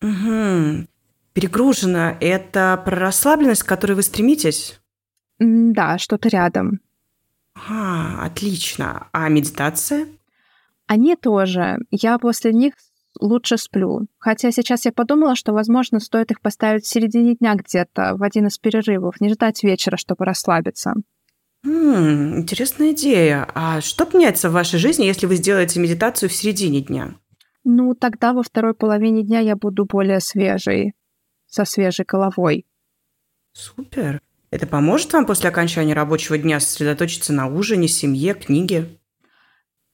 Угу. 0.02 0.88
Перегружена– 1.34 2.18
это 2.22 2.82
про 2.86 2.96
расслабленность, 2.96 3.64
к 3.64 3.68
которой 3.68 3.94
вы 3.94 4.04
стремитесь? 4.04 4.80
Да, 5.40 5.98
что-то 5.98 6.30
рядом. 6.30 6.80
А, 7.56 8.26
отлично. 8.26 9.08
А 9.12 9.28
медитация? 9.30 10.08
Они 10.88 11.16
тоже. 11.16 11.80
Я 11.92 12.18
после 12.20 12.54
них 12.54 12.74
лучше 13.20 13.58
сплю. 13.58 14.08
Хотя 14.18 14.52
сейчас 14.52 14.86
я 14.86 14.92
подумала, 14.92 15.36
что, 15.36 15.54
возможно, 15.54 16.00
стоит 16.00 16.32
их 16.32 16.42
поставить 16.42 16.86
в 16.86 16.90
середине 16.90 17.36
дня 17.36 17.56
где-то, 17.56 18.16
в 18.16 18.24
один 18.24 18.48
из 18.48 18.58
перерывов, 18.58 19.20
не 19.22 19.30
ждать 19.30 19.64
вечера, 19.64 19.98
чтобы 19.98 20.26
расслабиться. 20.26 20.94
М, 21.66 22.40
интересная 22.40 22.92
идея. 22.92 23.48
А 23.56 23.82
что 23.82 24.06
поменяется 24.06 24.50
в 24.50 24.54
вашей 24.54 24.80
жизни, 24.80 25.06
если 25.06 25.26
вы 25.26 25.36
сделаете 25.36 25.80
медитацию 25.80 26.30
в 26.30 26.34
середине 26.34 26.82
дня? 26.82 27.16
Ну, 27.64 27.96
тогда 27.96 28.34
во 28.34 28.44
второй 28.44 28.76
половине 28.76 29.24
дня 29.24 29.40
я 29.40 29.56
буду 29.56 29.86
более 29.86 30.20
свежей, 30.20 30.94
со 31.48 31.66
свежей 31.66 32.06
головой. 32.06 32.66
Супер. 33.54 34.22
Это 34.52 34.68
поможет 34.68 35.12
вам 35.14 35.26
после 35.26 35.50
окончания 35.50 35.94
рабочего 35.94 36.38
дня 36.38 36.60
сосредоточиться 36.60 37.34
на 37.34 37.48
ужине, 37.48 37.88
семье, 37.88 38.36
книге? 38.36 39.00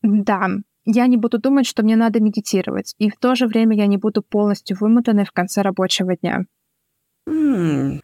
Да, 0.01 0.50
я 0.86 1.08
не 1.08 1.16
буду 1.18 1.40
думать, 1.40 1.66
что 1.66 1.84
мне 1.84 1.96
надо 1.96 2.20
медитировать, 2.20 2.96
и 2.98 3.10
в 3.10 3.16
то 3.18 3.36
же 3.36 3.48
время 3.48 3.78
я 3.78 3.88
не 3.88 3.98
буду 3.98 4.22
полностью 4.22 4.78
вымотанной 4.78 5.25
в 5.25 5.32
конце 5.32 5.62
рабочего 5.62 6.18
дня. 6.18 6.46
М, 7.28 8.01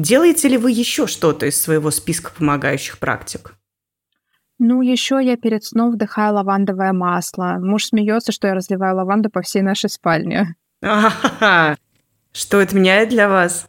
Делаете 0.00 0.48
ли 0.48 0.56
вы 0.56 0.70
еще 0.70 1.06
что-то 1.06 1.44
из 1.44 1.60
своего 1.60 1.90
списка 1.90 2.32
помогающих 2.32 2.98
практик? 2.98 3.54
Ну, 4.58 4.80
еще 4.80 5.20
я 5.22 5.36
перед 5.36 5.62
сном 5.62 5.92
вдыхаю 5.92 6.34
лавандовое 6.34 6.94
масло. 6.94 7.58
Муж 7.60 7.86
смеется, 7.86 8.32
что 8.32 8.48
я 8.48 8.54
разливаю 8.54 8.96
лаванду 8.96 9.28
по 9.28 9.42
всей 9.42 9.60
нашей 9.60 9.90
спальне. 9.90 10.56
А-ха-ха. 10.82 11.76
Что 12.32 12.62
это 12.62 12.74
меняет 12.76 13.10
для 13.10 13.28
вас? 13.28 13.68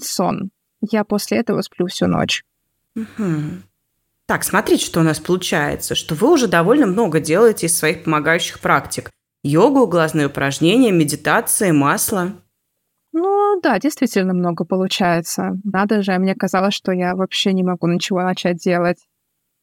сон. 0.00 0.50
Я 0.80 1.04
после 1.04 1.38
этого 1.38 1.60
сплю 1.60 1.88
всю 1.88 2.06
ночь. 2.06 2.42
Угу. 2.96 3.60
Так, 4.26 4.44
смотрите, 4.44 4.86
что 4.86 5.00
у 5.00 5.02
нас 5.02 5.20
получается, 5.20 5.94
что 5.94 6.14
вы 6.14 6.32
уже 6.32 6.46
довольно 6.46 6.86
много 6.86 7.20
делаете 7.20 7.66
из 7.66 7.76
своих 7.76 8.04
помогающих 8.04 8.60
практик. 8.60 9.10
Йогу, 9.42 9.86
глазные 9.86 10.28
упражнения, 10.28 10.90
медитации, 10.90 11.70
масло. 11.70 12.32
Ну 13.12 13.60
да, 13.62 13.78
действительно 13.78 14.32
много 14.32 14.64
получается. 14.64 15.58
Надо 15.64 16.02
же, 16.02 16.16
мне 16.18 16.34
казалось, 16.34 16.74
что 16.74 16.92
я 16.92 17.14
вообще 17.14 17.52
не 17.52 17.62
могу 17.62 17.86
ничего 17.86 18.22
начать 18.22 18.56
делать. 18.56 18.98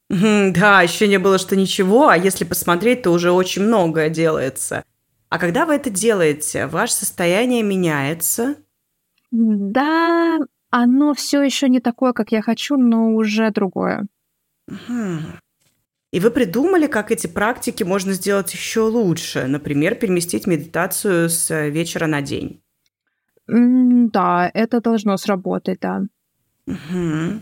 Да, 0.09 0.81
еще 0.81 1.07
не 1.07 1.19
было, 1.19 1.37
что 1.37 1.55
ничего, 1.55 2.09
а 2.09 2.17
если 2.17 2.43
посмотреть, 2.43 3.03
то 3.03 3.11
уже 3.11 3.31
очень 3.31 3.63
многое 3.63 4.09
делается. 4.09 4.83
А 5.29 5.37
когда 5.37 5.65
вы 5.65 5.75
это 5.75 5.91
делаете, 5.91 6.65
ваше 6.65 6.93
состояние 6.93 7.61
меняется? 7.61 8.55
Да, 9.31 10.39
оно 10.71 11.13
все 11.13 11.41
еще 11.43 11.69
не 11.69 11.79
такое, 11.79 12.13
как 12.13 12.31
я 12.31 12.41
хочу, 12.41 12.77
но 12.77 13.13
уже 13.13 13.51
другое. 13.51 14.07
И 16.11 16.19
вы 16.19 16.31
придумали, 16.31 16.87
как 16.87 17.11
эти 17.11 17.27
практики 17.27 17.83
можно 17.83 18.13
сделать 18.13 18.51
еще 18.51 18.81
лучше? 18.81 19.45
Например, 19.45 19.93
переместить 19.93 20.47
медитацию 20.47 21.29
с 21.29 21.69
вечера 21.69 22.07
на 22.07 22.23
день. 22.23 22.63
Да, 23.51 24.51
это 24.53 24.79
должно 24.79 25.17
сработать, 25.17 25.79
да. 25.81 26.03
Угу. 26.67 27.41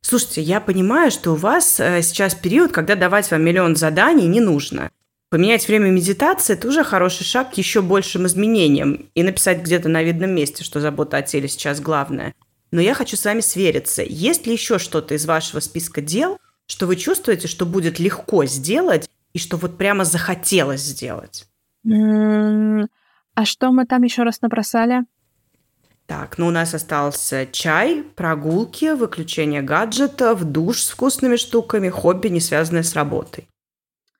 Слушайте, 0.00 0.40
я 0.40 0.60
понимаю, 0.60 1.10
что 1.10 1.32
у 1.32 1.36
вас 1.36 1.78
э, 1.78 2.02
сейчас 2.02 2.34
период, 2.34 2.72
когда 2.72 2.94
давать 2.94 3.30
вам 3.30 3.42
миллион 3.42 3.76
заданий 3.76 4.26
не 4.26 4.40
нужно. 4.40 4.90
Поменять 5.28 5.68
время 5.68 5.90
медитации– 5.90 6.52
это 6.54 6.68
уже 6.68 6.84
хороший 6.84 7.24
шаг 7.24 7.52
к 7.52 7.54
еще 7.54 7.82
большим 7.82 8.26
изменениям. 8.26 9.06
И 9.14 9.22
написать 9.22 9.62
где-то 9.62 9.88
на 9.88 10.02
видном 10.02 10.30
месте, 10.30 10.64
что 10.64 10.80
забота 10.80 11.18
о 11.18 11.22
теле 11.22 11.48
сейчас 11.48 11.80
главное. 11.80 12.34
Но 12.70 12.80
я 12.80 12.94
хочу 12.94 13.16
с 13.16 13.24
вами 13.24 13.40
свериться. 13.40 14.02
Есть 14.02 14.46
ли 14.46 14.52
еще 14.52 14.78
что-то 14.78 15.14
из 15.14 15.26
вашего 15.26 15.60
списка 15.60 16.00
дел, 16.00 16.38
что 16.66 16.86
вы 16.86 16.96
чувствуете, 16.96 17.46
что 17.46 17.66
будет 17.66 17.98
легко 17.98 18.46
сделать 18.46 19.08
и 19.34 19.38
что 19.38 19.56
вот 19.58 19.76
прямо 19.76 20.04
захотелось 20.04 20.80
сделать? 20.80 21.46
А 21.84 23.44
что 23.44 23.72
мы 23.72 23.86
там 23.86 24.02
еще 24.02 24.22
раз 24.22 24.40
набросали? 24.40 25.02
Так, 26.12 26.36
ну 26.36 26.48
у 26.48 26.50
нас 26.50 26.74
остался 26.74 27.46
чай, 27.50 28.02
прогулки, 28.02 28.92
выключение 28.94 29.62
гаджетов, 29.62 30.44
душ 30.44 30.82
с 30.82 30.90
вкусными 30.90 31.36
штуками, 31.36 31.88
хобби, 31.88 32.28
не 32.28 32.38
связанное 32.38 32.82
с 32.82 32.94
работой. 32.94 33.48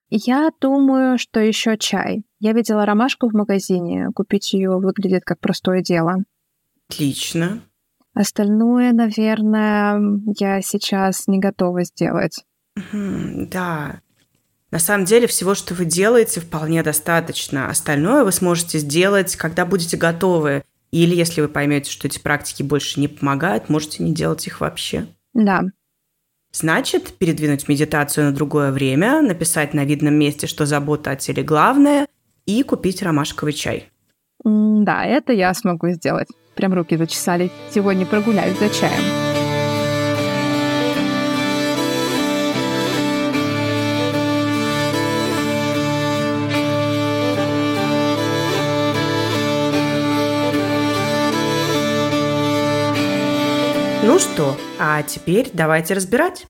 Я 0.09 0.49
думаю, 0.59 1.19
что 1.19 1.39
еще 1.39 1.77
чай. 1.77 2.25
Я 2.41 2.55
видела 2.55 2.87
ромашку 2.87 3.29
в 3.29 3.35
магазине. 3.35 4.09
Купить 4.15 4.55
ее 4.55 4.79
выглядит 4.79 5.25
как 5.27 5.39
простое 5.39 5.83
дело. 5.83 6.25
Отлично. 6.89 7.61
Остальное, 8.15 8.93
наверное, 8.93 10.01
я 10.39 10.63
сейчас 10.63 11.29
не 11.29 11.39
готова 11.41 11.85
сделать. 11.85 12.43
да. 12.95 14.01
На 14.71 14.79
самом 14.79 15.05
деле 15.05 15.27
всего, 15.27 15.55
что 15.55 15.75
вы 15.75 15.85
делаете, 15.85 16.41
вполне 16.41 16.83
достаточно. 16.83 17.69
Остальное 17.69 18.25
вы 18.25 18.33
сможете 18.33 18.79
сделать, 18.79 19.37
когда 19.37 19.67
будете 19.67 19.99
готовы. 19.99 20.63
Или 20.93 21.15
если 21.15 21.41
вы 21.41 21.49
поймете, 21.49 21.91
что 21.91 22.07
эти 22.07 22.19
практики 22.19 22.63
больше 22.63 23.01
не 23.01 23.09
помогают, 23.09 23.69
можете 23.69 24.03
не 24.03 24.13
делать 24.13 24.47
их 24.47 24.61
вообще. 24.61 25.07
Да. 25.33 25.63
Значит, 26.53 27.15
передвинуть 27.15 27.67
медитацию 27.67 28.27
на 28.27 28.33
другое 28.33 28.73
время, 28.73 29.23
написать 29.23 29.73
на 29.73 29.85
видном 29.85 30.15
месте, 30.15 30.47
что 30.47 30.67
забота 30.67 31.13
о 31.13 31.17
теле 31.17 31.43
главное, 31.43 32.07
и 32.45 32.63
купить 32.63 33.03
ромашковый 33.03 33.55
чай. 33.55 33.89
Да, 34.45 35.05
это 35.05 35.33
я 35.33 35.55
смогу 35.55 35.89
сделать. 35.91 36.29
Прям 36.55 36.75
руки 36.75 36.97
зачесали. 36.97 37.51
Сегодня 37.71 38.05
прогуляюсь 38.05 38.59
за 38.59 38.69
чаем. 38.69 39.32
Ну 54.13 54.19
что, 54.19 54.59
а 54.79 55.03
теперь 55.03 55.49
давайте 55.55 55.95
разбирать. 55.95 56.45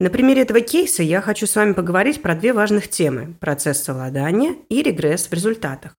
На 0.00 0.10
примере 0.10 0.42
этого 0.42 0.60
кейса 0.60 1.04
я 1.04 1.20
хочу 1.20 1.46
с 1.46 1.54
вами 1.54 1.72
поговорить 1.72 2.20
про 2.20 2.34
две 2.34 2.52
важных 2.52 2.88
темы– 2.88 3.36
процесс 3.40 3.80
совладания 3.84 4.56
и 4.68 4.82
регресс 4.82 5.28
в 5.28 5.32
результатах. 5.32 5.94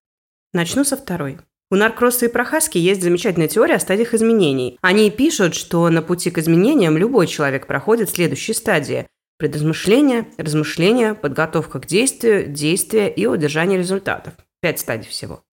Начну 0.51 0.84
со 0.84 0.98
второй. 0.98 1.38
У 1.72 1.77
Наркросса 1.77 2.25
и 2.25 2.27
Прохаски 2.27 2.77
есть 2.77 3.01
замечательная 3.01 3.48
теория 3.48 3.75
о 3.75 3.79
стадиях 3.79 4.13
изменений. 4.13 4.77
Они 4.81 5.10
пишут, 5.10 5.55
что 5.55 5.89
на 5.89 6.01
пути 6.01 6.31
к 6.31 6.38
изменениям 6.38 6.98
любой 6.98 7.27
человек 7.27 7.65
проходит 7.65 8.10
следующие 8.10 8.53
стадии– 8.53 9.07
предразмышление, 9.38 10.27
размышление, 10.38 11.13
подготовка 11.13 11.79
к 11.79 11.86
действию, 11.86 12.50
действие 12.50 13.10
и 13.10 13.25
удержание 13.25 13.79
результатов. 13.79 14.34
Пять 14.60 14.81
стадий 14.81 15.10
всего. 15.10 15.43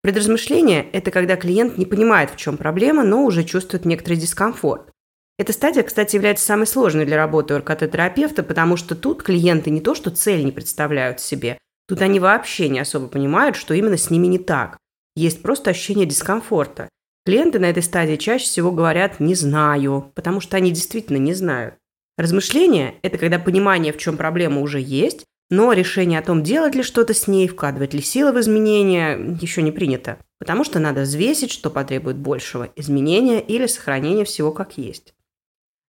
Предразмышление– 0.00 0.88
это 0.92 1.10
когда 1.10 1.36
клиент 1.36 1.76
не 1.76 1.84
понимает, 1.84 2.30
в 2.30 2.36
чем 2.36 2.56
проблема, 2.56 3.04
но 3.04 3.24
уже 3.24 3.44
чувствует 3.44 3.84
некоторый 3.84 4.16
дискомфорт. 4.16 4.91
Эта 5.38 5.52
стадия, 5.52 5.82
кстати, 5.82 6.14
является 6.14 6.44
самой 6.44 6.66
сложной 6.66 7.06
для 7.06 7.16
работы 7.16 7.56
РКТ-терапевта, 7.58 8.42
потому 8.42 8.76
что 8.76 8.94
тут 8.94 9.22
клиенты 9.22 9.70
не 9.70 9.80
то 9.80 9.94
что 9.94 10.10
цель 10.10 10.44
не 10.44 10.52
представляют 10.52 11.20
себе, 11.20 11.58
тут 11.88 12.02
они 12.02 12.20
вообще 12.20 12.68
не 12.68 12.78
особо 12.78 13.08
понимают, 13.08 13.56
что 13.56 13.74
именно 13.74 13.96
с 13.96 14.10
ними 14.10 14.26
не 14.26 14.38
так. 14.38 14.78
Есть 15.16 15.42
просто 15.42 15.70
ощущение 15.70 16.06
дискомфорта. 16.06 16.88
Клиенты 17.24 17.58
на 17.58 17.66
этой 17.66 17.82
стадии 17.82 18.16
чаще 18.16 18.44
всего 18.44 18.72
говорят 18.72 19.20
«не 19.20 19.34
знаю», 19.34 20.10
потому 20.14 20.40
что 20.40 20.56
они 20.56 20.70
действительно 20.70 21.18
не 21.18 21.34
знают. 21.34 21.74
Размышление– 22.18 22.96
это 23.02 23.16
когда 23.16 23.38
понимание, 23.38 23.92
в 23.92 23.98
чем 23.98 24.16
проблема 24.16 24.60
уже 24.60 24.80
есть, 24.80 25.24
но 25.48 25.72
решение 25.72 26.18
о 26.18 26.22
том, 26.22 26.42
делать 26.42 26.74
ли 26.74 26.82
что-то 26.82 27.14
с 27.14 27.26
ней, 27.26 27.46
вкладывать 27.46 27.94
ли 27.94 28.00
силы 28.00 28.32
в 28.32 28.40
изменения, 28.40 29.36
еще 29.40 29.62
не 29.62 29.70
принято, 29.70 30.18
потому 30.38 30.64
что 30.64 30.78
надо 30.78 31.02
взвесить, 31.02 31.50
что 31.50 31.70
потребует 31.70 32.16
большего– 32.16 32.70
изменения 32.76 33.40
или 33.40 33.66
сохранения 33.66 34.24
всего 34.24 34.50
как 34.50 34.78
есть. 34.78 35.14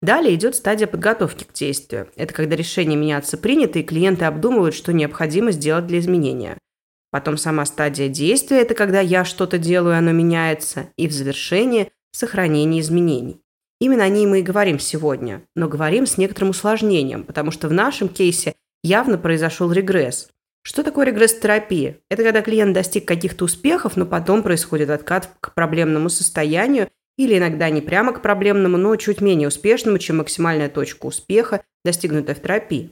Далее 0.01 0.35
идет 0.35 0.55
стадия 0.55 0.87
подготовки 0.87 1.43
к 1.43 1.53
действию. 1.53 2.09
Это 2.15 2.33
когда 2.33 2.55
решение 2.55 2.97
меняться 2.97 3.37
принято, 3.37 3.79
и 3.79 3.83
клиенты 3.83 4.25
обдумывают, 4.25 4.75
что 4.75 4.93
необходимо 4.93 5.51
сделать 5.51 5.87
для 5.87 5.99
изменения– 5.99 6.57
Потом 7.11 7.35
сама 7.37 7.65
стадия 7.65 8.07
действия– 8.07 8.57
это 8.61 8.73
когда 8.73 9.01
я 9.01 9.25
что-то 9.25 9.57
делаю, 9.57 9.97
оно 9.97 10.13
меняется. 10.13 10.87
И 10.95 11.07
в 11.07 11.11
завершение– 11.11 11.91
сохранение 12.13 12.81
изменений. 12.81 13.41
Именно 13.81 14.05
о 14.05 14.09
ней 14.09 14.25
мы 14.25 14.39
и 14.39 14.43
говорим 14.43 14.79
сегодня, 14.79 15.43
но 15.55 15.67
говорим 15.67 16.05
с 16.05 16.17
некоторым 16.17 16.51
усложнением, 16.51 17.23
потому 17.23 17.51
что 17.51 17.67
в 17.67 17.73
нашем 17.73 18.07
кейсе 18.07 18.55
явно 18.81 19.17
произошел 19.17 19.71
регресс. 19.71 20.29
Что 20.63 20.83
такое 20.83 21.07
регресс 21.07 21.33
терапии? 21.37 21.97
Это 22.09 22.23
когда 22.23 22.41
клиент 22.41 22.73
достиг 22.73 23.07
каких-то 23.07 23.45
успехов, 23.45 23.97
но 23.97 24.05
потом 24.05 24.43
происходит 24.43 24.89
откат 24.89 25.31
к 25.41 25.53
проблемному 25.53 26.09
состоянию 26.09 26.89
или 27.17 27.37
иногда 27.37 27.69
не 27.69 27.81
прямо 27.81 28.13
к 28.13 28.21
проблемному, 28.21 28.77
но 28.77 28.95
чуть 28.95 29.21
менее 29.21 29.47
успешному, 29.47 29.97
чем 29.97 30.17
максимальная 30.17 30.69
точка 30.69 31.05
успеха, 31.05 31.63
достигнутая 31.83 32.35
в 32.35 32.41
терапии. 32.41 32.91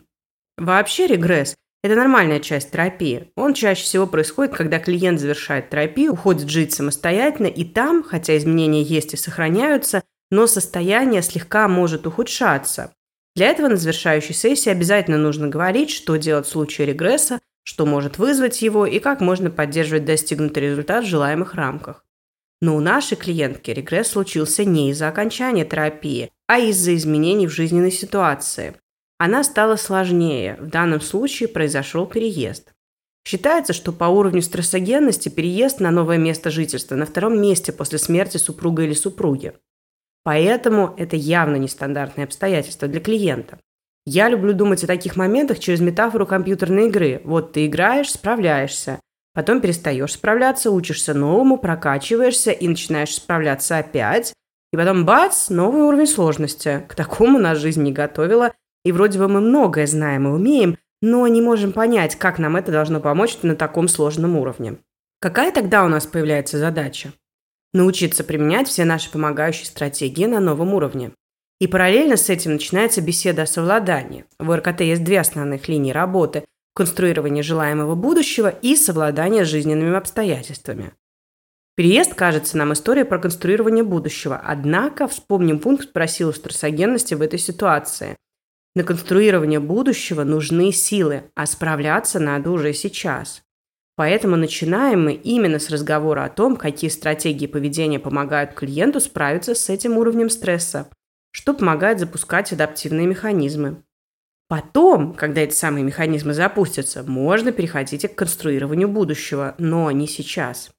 Вообще 0.57 1.07
регресс 1.07 1.55
это 1.81 1.95
нормальная 1.95 2.41
часть 2.41 2.71
терапии. 2.71 3.31
Он 3.35 3.53
чаще 3.53 3.83
всего 3.83 4.05
происходит, 4.05 4.53
когда 4.53 4.79
клиент 4.79 5.19
завершает 5.19 5.69
терапию, 5.69 6.11
уходит 6.11 6.49
жить 6.49 6.73
самостоятельно, 6.73 7.47
и 7.47 7.63
там, 7.63 8.03
хотя 8.03 8.35
изменения 8.37 8.81
есть 8.81 9.13
и 9.13 9.17
сохраняются, 9.17 10.03
но 10.29 10.45
состояние 10.45 11.21
слегка 11.21 11.69
может 11.69 12.05
ухудшаться. 12.05 12.91
Для 13.35 13.47
этого 13.47 13.69
на 13.69 13.77
завершающей 13.77 14.35
сессии 14.35 14.69
обязательно 14.69 15.17
нужно 15.17 15.47
говорить, 15.47 15.91
что 15.91 16.17
делать 16.17 16.47
в 16.47 16.51
случае 16.51 16.87
регресса, 16.87 17.39
что 17.63 17.85
может 17.85 18.17
вызвать 18.17 18.61
его 18.61 18.85
и 18.85 18.99
как 18.99 19.21
можно 19.21 19.49
поддерживать 19.49 20.03
достигнутый 20.03 20.63
результат 20.63 21.05
в 21.05 21.07
желаемых 21.07 21.53
рамках. 21.53 22.03
Но 22.61 22.75
у 22.75 22.79
нашей 22.79 23.15
клиентки 23.15 23.71
регресс 23.71 24.09
случился 24.09 24.65
не 24.65 24.91
из-за 24.91 25.07
окончания 25.07 25.65
терапии, 25.65 26.31
а 26.47 26.59
из-за 26.59 26.95
изменений 26.95 27.47
в 27.47 27.51
жизненной 27.51 27.91
ситуации. 27.91 28.75
Она 29.17 29.43
стала 29.43 29.75
сложнее. 29.75 30.57
В 30.59 30.67
данном 30.67 31.01
случае 31.01 31.49
произошел 31.49 32.05
переезд. 32.05 32.73
Считается, 33.25 33.73
что 33.73 33.91
по 33.91 34.05
уровню 34.05 34.41
стрессогенности 34.41 35.29
переезд 35.29 35.79
на 35.79 35.91
новое 35.91 36.17
место 36.17 36.49
жительства 36.49 36.95
на 36.95 37.05
втором 37.05 37.39
месте 37.39 37.71
после 37.71 37.99
смерти 37.99 38.37
супруга 38.37 38.83
или 38.83 38.93
супруги. 38.93 39.53
Поэтому 40.23 40.95
это 40.97 41.15
явно 41.15 41.55
нестандартные 41.55 42.25
обстоятельства 42.25 42.87
для 42.87 42.99
клиента. 42.99 43.59
Я 44.05 44.29
люблю 44.29 44.53
думать 44.53 44.83
о 44.83 44.87
таких 44.87 45.15
моментах 45.15 45.59
через 45.59 45.79
метафору 45.81 46.25
компьютерной 46.25 46.87
игры. 46.87 47.21
Вот 47.23 47.53
ты 47.53 47.67
играешь, 47.67 48.11
справляешься. 48.11 48.99
Потом 49.33 49.61
перестаешь 49.61 50.13
справляться, 50.13 50.71
учишься 50.71 51.13
новому, 51.13 51.57
прокачиваешься 51.57 52.51
и 52.51 52.67
начинаешь 52.67 53.15
справляться 53.15 53.77
опять. 53.77 54.33
И 54.71 54.77
потом 54.77 55.05
бац, 55.05 55.49
новый 55.49 55.83
уровень 55.83 56.07
сложности. 56.07 56.83
К 56.87 56.95
такому 56.95 57.39
нас 57.39 57.57
жизнь 57.57 57.81
не 57.83 57.91
готовила, 57.91 58.53
и 58.83 58.91
вроде 58.91 59.19
бы 59.19 59.27
мы 59.27 59.41
многое 59.41 59.87
знаем 59.87 60.27
и 60.27 60.31
умеем, 60.31 60.77
но 61.01 61.25
не 61.27 61.41
можем 61.41 61.71
понять, 61.71 62.15
как 62.15 62.39
нам 62.39 62.55
это 62.55 62.71
должно 62.71 62.99
помочь 62.99 63.37
на 63.41 63.55
таком 63.55 63.87
сложном 63.87 64.35
уровне. 64.35 64.77
Какая 65.21 65.51
тогда 65.51 65.83
у 65.83 65.87
нас 65.87 66.05
появляется 66.05 66.57
задача? 66.57 67.13
Научиться 67.73 68.23
применять 68.23 68.67
все 68.67 68.85
наши 68.85 69.11
помогающие 69.11 69.65
стратегии 69.65 70.25
на 70.25 70.39
новом 70.39 70.73
уровне. 70.73 71.11
И 71.59 71.67
параллельно 71.67 72.15
с 72.15 72.29
этим 72.29 72.53
начинается 72.53 73.01
беседа 73.01 73.43
о 73.43 73.47
совладании. 73.47 74.25
В 74.39 74.55
РКТ 74.55 74.81
есть 74.81 75.03
две 75.03 75.19
основных 75.19 75.67
линии 75.67 75.91
работы– 75.91 76.45
конструирование 76.73 77.43
желаемого 77.43 77.95
будущего 77.95 78.49
и 78.49 78.75
совладание 78.75 79.45
с 79.45 79.49
жизненными 79.49 79.95
обстоятельствами. 79.95 80.93
Переезд 81.75 82.13
кажется 82.13 82.57
нам 82.57 82.73
историей 82.73 83.05
про 83.05 83.19
конструирование 83.19 83.83
будущего, 83.83 84.41
однако 84.43 85.07
вспомним 85.07 85.59
пункт 85.59 85.93
про 85.93 86.07
силу 86.07 86.33
стрессогенности 86.33 87.13
в 87.13 87.21
этой 87.21 87.39
ситуации– 87.39 88.15
на 88.75 88.83
конструирование 88.83 89.59
будущего 89.59 90.23
нужны 90.23 90.71
силы, 90.71 91.23
а 91.35 91.45
справляться 91.45 92.19
надо 92.19 92.51
уже 92.51 92.73
сейчас. 92.73 93.41
Поэтому 93.95 94.37
начинаем 94.37 95.03
мы 95.03 95.13
именно 95.13 95.59
с 95.59 95.69
разговора 95.69 96.23
о 96.23 96.29
том, 96.29 96.55
какие 96.55 96.89
стратегии 96.89 97.47
поведения 97.47 97.99
помогают 97.99 98.53
клиенту 98.53 98.99
справиться 98.99 99.55
с 99.55 99.69
этим 99.69 99.97
уровнем 99.97 100.29
стресса, 100.29 100.87
что 101.31 101.53
помогает 101.53 101.99
запускать 101.99 102.53
адаптивные 102.53 103.07
механизмы. 103.07 103.83
Потом, 104.49 105.13
когда 105.13 105.41
эти 105.41 105.53
самые 105.53 105.83
механизмы 105.83 106.33
запустятся, 106.33 107.03
можно 107.03 107.51
переходить 107.51 108.05
к 108.11 108.15
конструированию 108.15 108.89
будущего, 108.89 109.53
но 109.59 109.91
не 109.91 110.07
сейчас. 110.07 110.71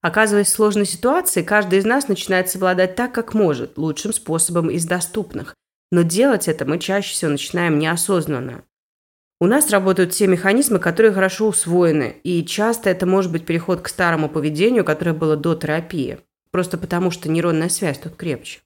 Оказываясь 0.00 0.46
в 0.46 0.54
сложной 0.54 0.86
ситуации, 0.86 1.42
каждый 1.42 1.80
из 1.80 1.84
нас 1.84 2.08
начинает 2.08 2.48
совладать 2.48 2.96
так, 2.96 3.12
как 3.12 3.34
может, 3.34 3.76
лучшим 3.76 4.14
способом 4.14 4.70
из 4.70 4.86
доступных, 4.86 5.54
но 5.92 6.00
делать 6.00 6.48
это 6.48 6.64
мы 6.64 6.78
чаще 6.78 7.12
всего 7.12 7.32
начинаем 7.32 7.78
неосознанно. 7.78 8.64
У 9.38 9.46
нас 9.46 9.70
работают 9.70 10.14
все 10.14 10.26
механизмы, 10.26 10.78
которые 10.78 11.12
хорошо 11.12 11.48
усвоены, 11.48 12.16
и 12.24 12.44
часто 12.44 12.88
это 12.88 13.04
может 13.04 13.30
быть 13.30 13.44
переход 13.44 13.82
к 13.82 13.88
старому 13.88 14.30
поведению, 14.30 14.84
которое 14.84 15.12
было 15.12 15.36
до 15.36 15.54
терапии, 15.54 16.20
просто 16.50 16.78
потому 16.78 17.10
что 17.10 17.28
нейронная 17.28 17.68
связь 17.68 17.98
тут 17.98 18.16
крепче. 18.16 18.60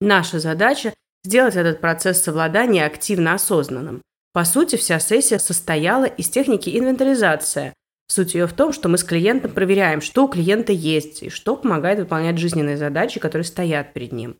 Наша 0.00 0.38
задача– 0.38 0.92
сделать 1.24 1.56
этот 1.56 1.80
процесс 1.80 2.22
совладания 2.22 2.86
активно 2.86 3.34
осознанным. 3.34 4.02
По 4.32 4.44
сути, 4.44 4.76
вся 4.76 4.98
сессия 4.98 5.38
состояла 5.38 6.04
из 6.04 6.28
техники 6.28 6.76
инвентаризация. 6.76 7.72
Суть 8.08 8.34
ее 8.34 8.46
в 8.46 8.52
том, 8.52 8.72
что 8.72 8.88
мы 8.88 8.98
с 8.98 9.04
клиентом 9.04 9.52
проверяем, 9.52 10.00
что 10.00 10.24
у 10.24 10.28
клиента 10.28 10.72
есть 10.72 11.22
и 11.22 11.30
что 11.30 11.56
помогает 11.56 11.98
выполнять 11.98 12.38
жизненные 12.38 12.76
задачи, 12.76 13.18
которые 13.18 13.44
стоят 13.44 13.94
перед 13.94 14.12
ним. 14.12 14.36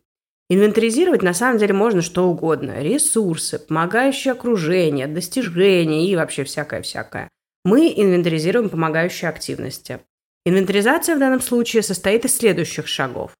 Инвентаризировать 0.49 1.23
на 1.23 1.33
самом 1.33 1.57
деле 1.57 1.73
можно 1.73 2.01
что 2.03 2.27
угодно. 2.27 2.81
Ресурсы, 2.81 3.57
помогающее 3.57 4.33
окружение, 4.33 5.07
достижения 5.07 6.07
и 6.07 6.15
вообще 6.15 6.43
всякое-всякое. 6.43 7.29
Мы 7.63 7.91
инвентаризируем 7.95 8.69
помогающие 8.69 9.27
активности. 9.27 10.01
Инвентаризация 10.45 11.15
в 11.15 11.19
данном 11.19 11.41
случае 11.41 11.81
состоит 11.81 12.25
из 12.25 12.37
следующих 12.37 12.87
шагов. 12.87 13.31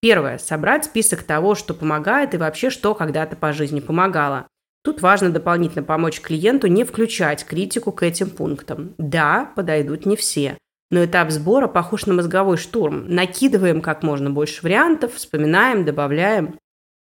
Первое– 0.00 0.38
собрать 0.38 0.86
список 0.86 1.22
того, 1.22 1.54
что 1.54 1.74
помогает 1.74 2.34
и 2.34 2.38
вообще 2.38 2.70
что 2.70 2.94
когда-то 2.94 3.36
по 3.36 3.52
жизни 3.52 3.80
помогало. 3.80 4.46
Тут 4.82 5.02
важно 5.02 5.30
дополнительно 5.30 5.82
помочь 5.82 6.20
клиенту 6.20 6.66
не 6.66 6.84
включать 6.84 7.44
критику 7.44 7.92
к 7.92 8.02
этим 8.02 8.30
пунктам. 8.30 8.94
Да, 8.96 9.52
подойдут 9.54 10.06
не 10.06 10.16
все. 10.16 10.56
Но 10.90 11.04
этап 11.04 11.30
сбора 11.30 11.68
похож 11.68 12.06
на 12.06 12.14
мозговой 12.14 12.56
штурм. 12.56 13.04
Накидываем 13.08 13.82
как 13.82 14.02
можно 14.02 14.30
больше 14.30 14.62
вариантов, 14.62 15.14
вспоминаем, 15.14 15.84
добавляем. 15.84 16.58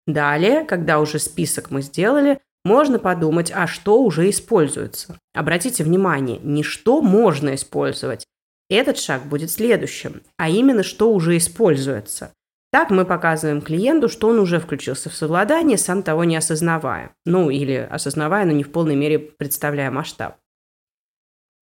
Далее, 0.07 0.63
когда 0.63 0.99
уже 0.99 1.19
список 1.19 1.69
мы 1.69 1.81
сделали, 1.81 2.39
можно 2.63 2.99
подумать, 2.99 3.51
а 3.53 3.67
что 3.67 4.01
уже 4.01 4.29
используется. 4.29 5.17
Обратите 5.33 5.83
внимание, 5.83 6.39
не 6.41 6.63
что 6.63 7.01
можно 7.01 7.53
использовать. 7.53 8.25
Этот 8.69 8.97
шаг 8.97 9.25
будет 9.25 9.51
следующим, 9.51 10.21
а 10.37 10.49
именно, 10.49 10.83
что 10.83 11.13
уже 11.13 11.37
используется. 11.37 12.31
Так 12.71 12.89
мы 12.89 13.05
показываем 13.05 13.61
клиенту, 13.61 14.09
что 14.09 14.27
он 14.27 14.39
уже 14.39 14.59
включился 14.59 15.09
в 15.09 15.15
совладание, 15.15 15.77
сам 15.77 16.03
того 16.03 16.25
не 16.25 16.35
осознавая. 16.35 17.15
Ну, 17.25 17.49
или 17.49 17.87
осознавая, 17.89 18.45
но 18.45 18.51
не 18.51 18.63
в 18.63 18.71
полной 18.71 18.95
мере 18.95 19.19
представляя 19.19 19.89
масштаб. 19.89 20.35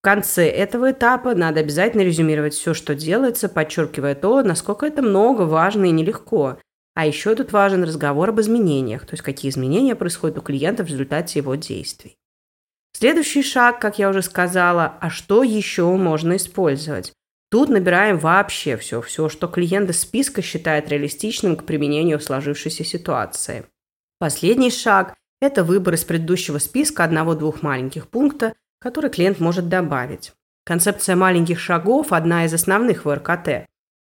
В 0.00 0.02
конце 0.02 0.48
этого 0.48 0.92
этапа 0.92 1.34
надо 1.34 1.60
обязательно 1.60 2.02
резюмировать 2.02 2.54
все, 2.54 2.74
что 2.74 2.94
делается, 2.94 3.48
подчеркивая 3.48 4.14
то, 4.14 4.42
насколько 4.42 4.86
это 4.86 5.02
много, 5.02 5.42
важно 5.42 5.86
и 5.86 5.90
нелегко. 5.90 6.58
А 6.94 7.06
еще 7.06 7.34
тут 7.34 7.52
важен 7.52 7.84
разговор 7.84 8.30
об 8.30 8.40
изменениях, 8.40 9.02
то 9.06 9.14
есть 9.14 9.22
какие 9.22 9.50
изменения 9.50 9.94
происходят 9.94 10.38
у 10.38 10.42
клиента 10.42 10.82
в 10.82 10.88
результате 10.88 11.40
его 11.40 11.54
действий. 11.54 12.16
Следующий 12.92 13.42
шаг, 13.42 13.80
как 13.80 13.98
я 13.98 14.08
уже 14.08 14.22
сказала, 14.22 14.96
а 15.00 15.10
что 15.10 15.42
еще 15.42 15.84
можно 15.96 16.36
использовать? 16.36 17.12
Тут 17.48 17.68
набираем 17.68 18.18
вообще 18.18 18.76
все, 18.76 19.00
все, 19.00 19.28
что 19.28 19.46
клиент 19.46 19.88
из 19.90 20.00
списка 20.00 20.42
считает 20.42 20.88
реалистичным 20.88 21.56
к 21.56 21.64
применению 21.64 22.18
в 22.18 22.24
сложившейся 22.24 22.84
ситуации. 22.84 23.66
Последний 24.18 24.70
шаг– 24.70 25.14
это 25.40 25.62
выбор 25.62 25.94
из 25.94 26.04
предыдущего 26.04 26.58
списка 26.58 27.04
одного-двух 27.04 27.62
маленьких 27.62 28.08
пункта, 28.08 28.54
который 28.80 29.10
клиент 29.10 29.38
может 29.38 29.68
добавить. 29.68 30.32
Концепция 30.64 31.14
маленьких 31.14 31.60
шагов– 31.60 32.08
одна 32.12 32.44
из 32.44 32.54
основных 32.54 33.04
в 33.04 33.14
РКТ. 33.14 33.68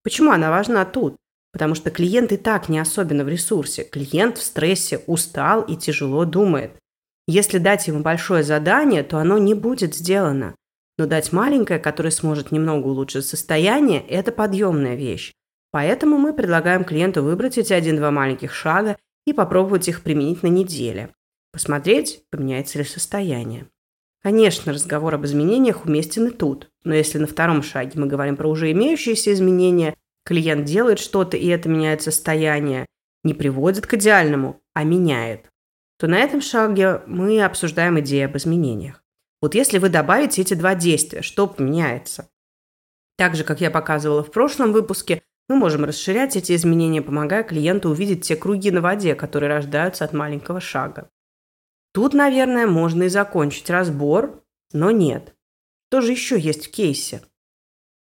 Почему 0.05 0.31
она 0.31 0.51
важна 0.51 0.85
тут? 0.85 1.17
Потому 1.53 1.75
что 1.75 1.91
клиент 1.91 2.33
и 2.33 2.37
так 2.37 2.69
не 2.69 2.79
особенно 2.79 3.25
в 3.25 3.29
ресурсе. 3.29 3.85
Клиент 3.85 4.37
в 4.37 4.43
стрессе, 4.43 4.99
устал 5.07 5.63
и 5.63 5.77
тяжело 5.77 6.27
думает. 6.27 6.73
Если 7.27 7.59
дать 7.59 7.87
ему 7.87 8.01
большое 8.01 8.43
задание, 8.43 9.03
то 9.03 9.19
оно 9.19 9.39
не 9.39 9.55
будет 9.55 9.95
сделано. 9.95 10.55
Но 10.99 11.07
дать 11.07 11.33
маленькое, 11.33 11.79
которое 11.79 12.11
сможет 12.11 12.53
немного 12.53 12.87
улучшить 12.89 13.27
состояние, 13.27 14.07
это 14.07 14.31
подъемная 14.33 14.95
вещь. 14.95 15.33
Поэтому 15.71 16.19
мы 16.19 16.35
предлагаем 16.35 16.85
клиенту 16.85 17.23
выбрать 17.23 17.57
эти 17.57 17.73
один-два 17.73 18.11
маленьких 18.11 18.53
шага 18.53 18.97
и 19.27 19.33
попробовать 19.33 19.89
их 19.89 20.03
применить 20.03 20.43
на 20.43 20.49
неделе. 20.49 21.15
Посмотреть, 21.51 22.25
поменяется 22.31 22.79
ли 22.79 22.85
состояние. 22.85 23.67
Конечно, 24.23 24.73
разговор 24.73 25.15
об 25.15 25.25
изменениях 25.25 25.85
уместен 25.85 26.29
и 26.29 26.31
тут. 26.31 26.71
Но 26.85 26.95
если 26.95 27.19
на 27.19 27.27
втором 27.27 27.63
шаге 27.63 27.93
мы 27.95 28.07
говорим 28.07 28.37
про 28.37 28.49
уже 28.49 28.71
имеющиеся 28.71 29.33
изменения, 29.33 29.97
клиент 30.25 30.65
делает 30.65 30.99
что-то, 30.99 31.37
и 31.37 31.49
это 31.49 31.69
меняет 31.69 32.03
состояние, 32.03 32.87
не 33.25 33.35
приводит 33.35 33.87
к 33.87 33.95
идеальному, 33.95 34.61
а 34.75 34.85
меняет, 34.85 35.51
то 35.99 36.07
на 36.07 36.19
этом 36.19 36.41
шаге 36.41 37.03
мы 37.07 37.43
обсуждаем 37.43 37.99
идеи 38.01 38.23
об 38.23 38.37
изменениях. 38.37 39.02
Вот 39.43 39.57
если 39.57 39.79
вы 39.79 39.89
добавите 39.89 40.41
эти 40.41 40.55
два 40.55 40.77
действия, 40.77 41.21
что 41.21 41.49
поменяется? 41.49 42.31
Так 43.19 43.35
же, 43.35 43.43
как 43.43 43.61
я 43.61 43.73
показывала 43.73 44.23
в 44.23 44.31
прошлом 44.31 44.73
выпуске, 44.73 45.21
мы 45.49 45.57
можем 45.57 45.85
расширять 45.85 46.37
эти 46.37 46.55
изменения, 46.55 47.03
помогая 47.03 47.43
клиенту 47.43 47.91
увидеть 47.91 48.23
те 48.23 48.37
круги 48.37 48.71
на 48.71 48.81
воде, 48.81 49.17
которые 49.17 49.51
рождаются 49.51 50.05
от 50.05 50.13
маленького 50.13 50.61
шага. 50.61 51.11
Тут, 51.93 52.15
наверное, 52.15 52.69
можно 52.69 53.03
и 53.03 53.09
закончить 53.09 53.69
разбор, 53.69 54.43
но 54.73 54.93
нет. 54.93 55.35
Что 55.89 56.01
же 56.01 56.13
еще 56.13 56.39
есть 56.39 56.69
в 56.69 56.71
кейсе? 56.71 57.23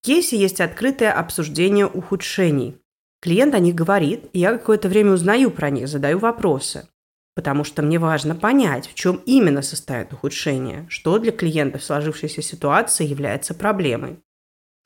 В 0.02 0.06
кейсе 0.06 0.36
есть 0.36 0.60
открытое 0.60 1.10
обсуждение 1.10 1.86
ухудшений. 1.86 2.76
Клиент 3.22 3.54
о 3.54 3.58
них 3.58 3.74
говорит, 3.74 4.28
и 4.34 4.38
я 4.40 4.52
какое-то 4.52 4.88
время 4.88 5.12
узнаю 5.12 5.50
про 5.50 5.70
них, 5.70 5.88
задаю 5.88 6.18
вопросы 6.18 6.86
потому 7.34 7.64
что 7.64 7.82
мне 7.82 7.98
важно 7.98 8.34
понять, 8.34 8.88
в 8.88 8.94
чем 8.94 9.22
именно 9.26 9.62
состоит 9.62 10.12
ухудшение, 10.12 10.86
что 10.88 11.18
для 11.18 11.32
клиента 11.32 11.78
в 11.78 11.84
сложившейся 11.84 12.42
ситуации 12.42 13.06
является 13.06 13.54
проблемой. 13.54 14.18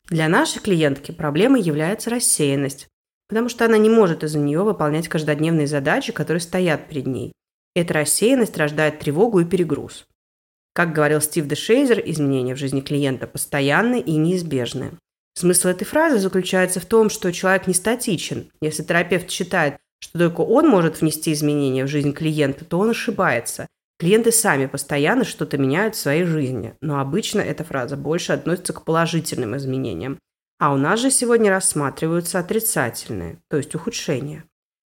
Для 0.09 0.27
нашей 0.29 0.61
клиентки 0.61 1.11
проблемой 1.11 1.61
является 1.61 2.09
рассеянность, 2.09 2.87
потому 3.27 3.49
что 3.49 3.65
она 3.65 3.77
не 3.77 3.89
может 3.89 4.23
из-за 4.23 4.39
нее 4.39 4.63
выполнять 4.63 5.07
каждодневные 5.07 5.67
задачи, 5.67 6.13
которые 6.13 6.41
стоят 6.41 6.87
перед 6.87 7.07
ней. 7.07 7.33
Эта 7.75 7.93
рассеянность 7.95 8.57
рождает 8.57 8.99
тревогу 8.99 9.39
и 9.39 9.45
перегруз. 9.45 10.05
Как 10.73 10.93
говорил 10.93 11.21
Стив 11.21 11.47
Дешейзер, 11.47 12.01
изменения 12.05 12.53
в 12.53 12.59
жизни 12.59 12.81
клиента 12.81 13.27
постоянны 13.27 13.99
и 13.99 14.15
неизбежны. 14.17 14.91
Смысл 15.33 15.69
этой 15.69 15.85
фразы 15.85 16.19
заключается 16.19 16.79
в 16.79 16.85
том, 16.85 17.09
что 17.09 17.33
человек 17.33 17.67
не 17.67 17.73
статичен. 17.73 18.51
Если 18.61 18.83
терапевт 18.83 19.29
считает, 19.29 19.77
что 19.99 20.19
только 20.19 20.41
он 20.41 20.67
может 20.67 21.01
внести 21.01 21.33
изменения 21.33 21.85
в 21.85 21.89
жизнь 21.89 22.13
клиента, 22.13 22.65
то 22.65 22.79
он 22.79 22.89
ошибается. 22.89 23.67
Клиенты 23.97 24.31
сами 24.31 24.65
постоянно 24.65 25.23
что-то 25.23 25.57
меняют 25.57 25.95
в 25.95 25.99
своей 25.99 26.25
жизни, 26.25 26.75
но 26.81 26.99
обычно 26.99 27.39
эта 27.39 27.63
фраза 27.63 27.95
больше 27.95 28.33
относится 28.33 28.73
к 28.73 28.83
положительным 28.83 29.55
изменениям. 29.55 30.19
А 30.59 30.73
у 30.73 30.77
нас 30.77 30.99
же 30.99 31.11
сегодня 31.11 31.49
рассматриваются 31.49 32.39
отрицательные, 32.39 33.39
то 33.49 33.57
есть 33.57 33.73
ухудшения. 33.75 34.43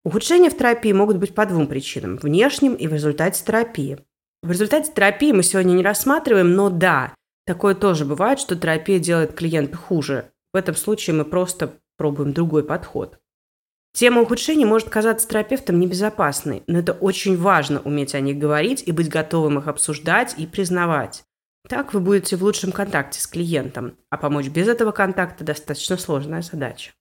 Ухудшения 0.05 0.51
в 0.51 0.57
терапии 0.57 0.93
могут 0.93 1.19
быть 1.19 1.35
по 1.35 1.47
двум 1.47 1.67
причинам– 1.67 2.17
внешним 2.23 2.75
и 2.75 2.87
в 2.89 2.93
результате 2.93 3.45
терапии. 3.45 3.99
В 4.43 4.51
результате 4.51 4.93
терапии 4.93 5.31
мы 5.31 5.45
сегодня 5.45 5.75
не 5.75 5.85
рассматриваем, 5.85 6.55
но 6.55 6.71
да, 6.71 7.15
такое 7.47 7.77
тоже 7.77 8.05
бывает, 8.05 8.41
что 8.41 8.57
терапия 8.57 8.99
делает 8.99 9.35
клиента 9.35 9.77
хуже. 9.77 10.31
В 10.53 10.57
этом 10.57 10.75
случае 10.75 11.15
мы 11.15 11.25
просто 11.25 11.75
пробуем 11.97 12.33
другой 12.33 12.65
подход. 12.65 13.19
Тема 13.95 14.23
ухудшений 14.23 14.65
может 14.65 14.89
казаться 14.89 15.29
терапевтом 15.29 15.79
небезопасной, 15.79 16.63
но 16.67 16.79
это 16.79 16.95
очень 16.95 17.37
важно 17.37 17.81
уметь 17.81 18.15
о 18.15 18.21
них 18.21 18.39
говорить 18.39 18.83
и 18.87 18.93
быть 18.93 19.11
готовым 19.11 19.59
их 19.59 19.69
обсуждать 19.69 20.35
и 20.39 20.47
признавать. 20.47 21.25
Так 21.69 21.93
вы 21.93 22.01
будете 22.01 22.37
в 22.37 22.43
лучшем 22.43 22.73
контакте 22.73 23.21
с 23.21 23.27
клиентом, 23.27 23.97
а 24.11 24.17
помочь 24.17 24.49
без 24.49 24.67
этого 24.67 24.93
контакта 24.93 25.45
достаточно 25.45 25.97
сложная 25.97 26.43
задача. 26.43 26.93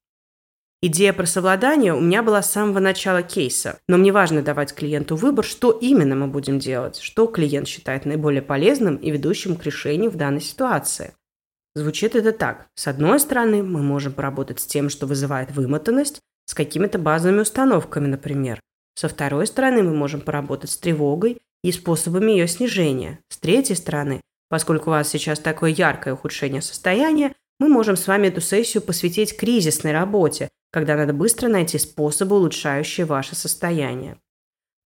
Идея 0.83 1.13
про 1.13 1.25
совладание 1.27 1.93
у 1.93 2.01
меня 2.01 2.23
была 2.23 2.41
с 2.41 2.51
самого 2.51 2.79
начала 2.79 3.21
кейса, 3.21 3.79
но 3.87 3.97
мне 3.97 4.11
важно 4.11 4.41
давать 4.41 4.73
клиенту 4.73 5.15
выбор, 5.15 5.45
что 5.45 5.71
именно 5.71 6.15
мы 6.15 6.27
будем 6.27 6.59
делать, 6.59 6.97
что 6.97 7.27
клиент 7.27 7.67
считает 7.67 8.05
наиболее 8.05 8.41
полезным 8.41 8.95
и 8.95 9.11
ведущим 9.11 9.55
к 9.55 9.63
решению 9.63 10.09
в 10.09 10.17
данной 10.17 10.41
ситуации. 10.41 11.13
Звучит 11.75 12.15
это 12.15 12.31
так. 12.31 12.67
С 12.75 12.87
одной 12.87 13.19
стороны, 13.19 13.63
мы 13.63 13.81
можем 13.81 14.11
поработать 14.11 14.59
с 14.59 14.65
тем, 14.65 14.89
что 14.89 15.05
вызывает 15.05 15.51
вымотанность, 15.51 16.19
с 16.45 16.53
какими-то 16.53 16.99
базовыми 16.99 17.41
установками, 17.41 18.07
например. 18.07 18.59
Со 18.95 19.07
второй 19.07 19.47
стороны, 19.47 19.83
мы 19.83 19.93
можем 19.93 20.21
поработать 20.21 20.69
с 20.69 20.77
тревогой 20.77 21.41
и 21.63 21.71
способами 21.71 22.31
ее 22.31 22.47
снижения. 22.47 23.19
С 23.29 23.37
третьей 23.37 23.75
стороны, 23.75 24.21
поскольку 24.49 24.89
у 24.89 24.93
вас 24.93 25.09
сейчас 25.09 25.39
такое 25.39 25.71
яркое 25.71 26.13
ухудшение 26.13 26.61
состояния, 26.61 27.33
мы 27.59 27.69
можем 27.69 27.95
с 27.95 28.07
вами 28.07 28.27
эту 28.27 28.41
сессию 28.41 28.81
посвятить 28.81 29.37
кризисной 29.37 29.91
работе, 29.91 30.49
когда 30.71 30.95
надо 30.95 31.13
быстро 31.13 31.47
найти 31.47 31.77
способы, 31.77 32.35
улучшающие 32.35 33.05
ваше 33.05 33.35
состояние. 33.35 34.17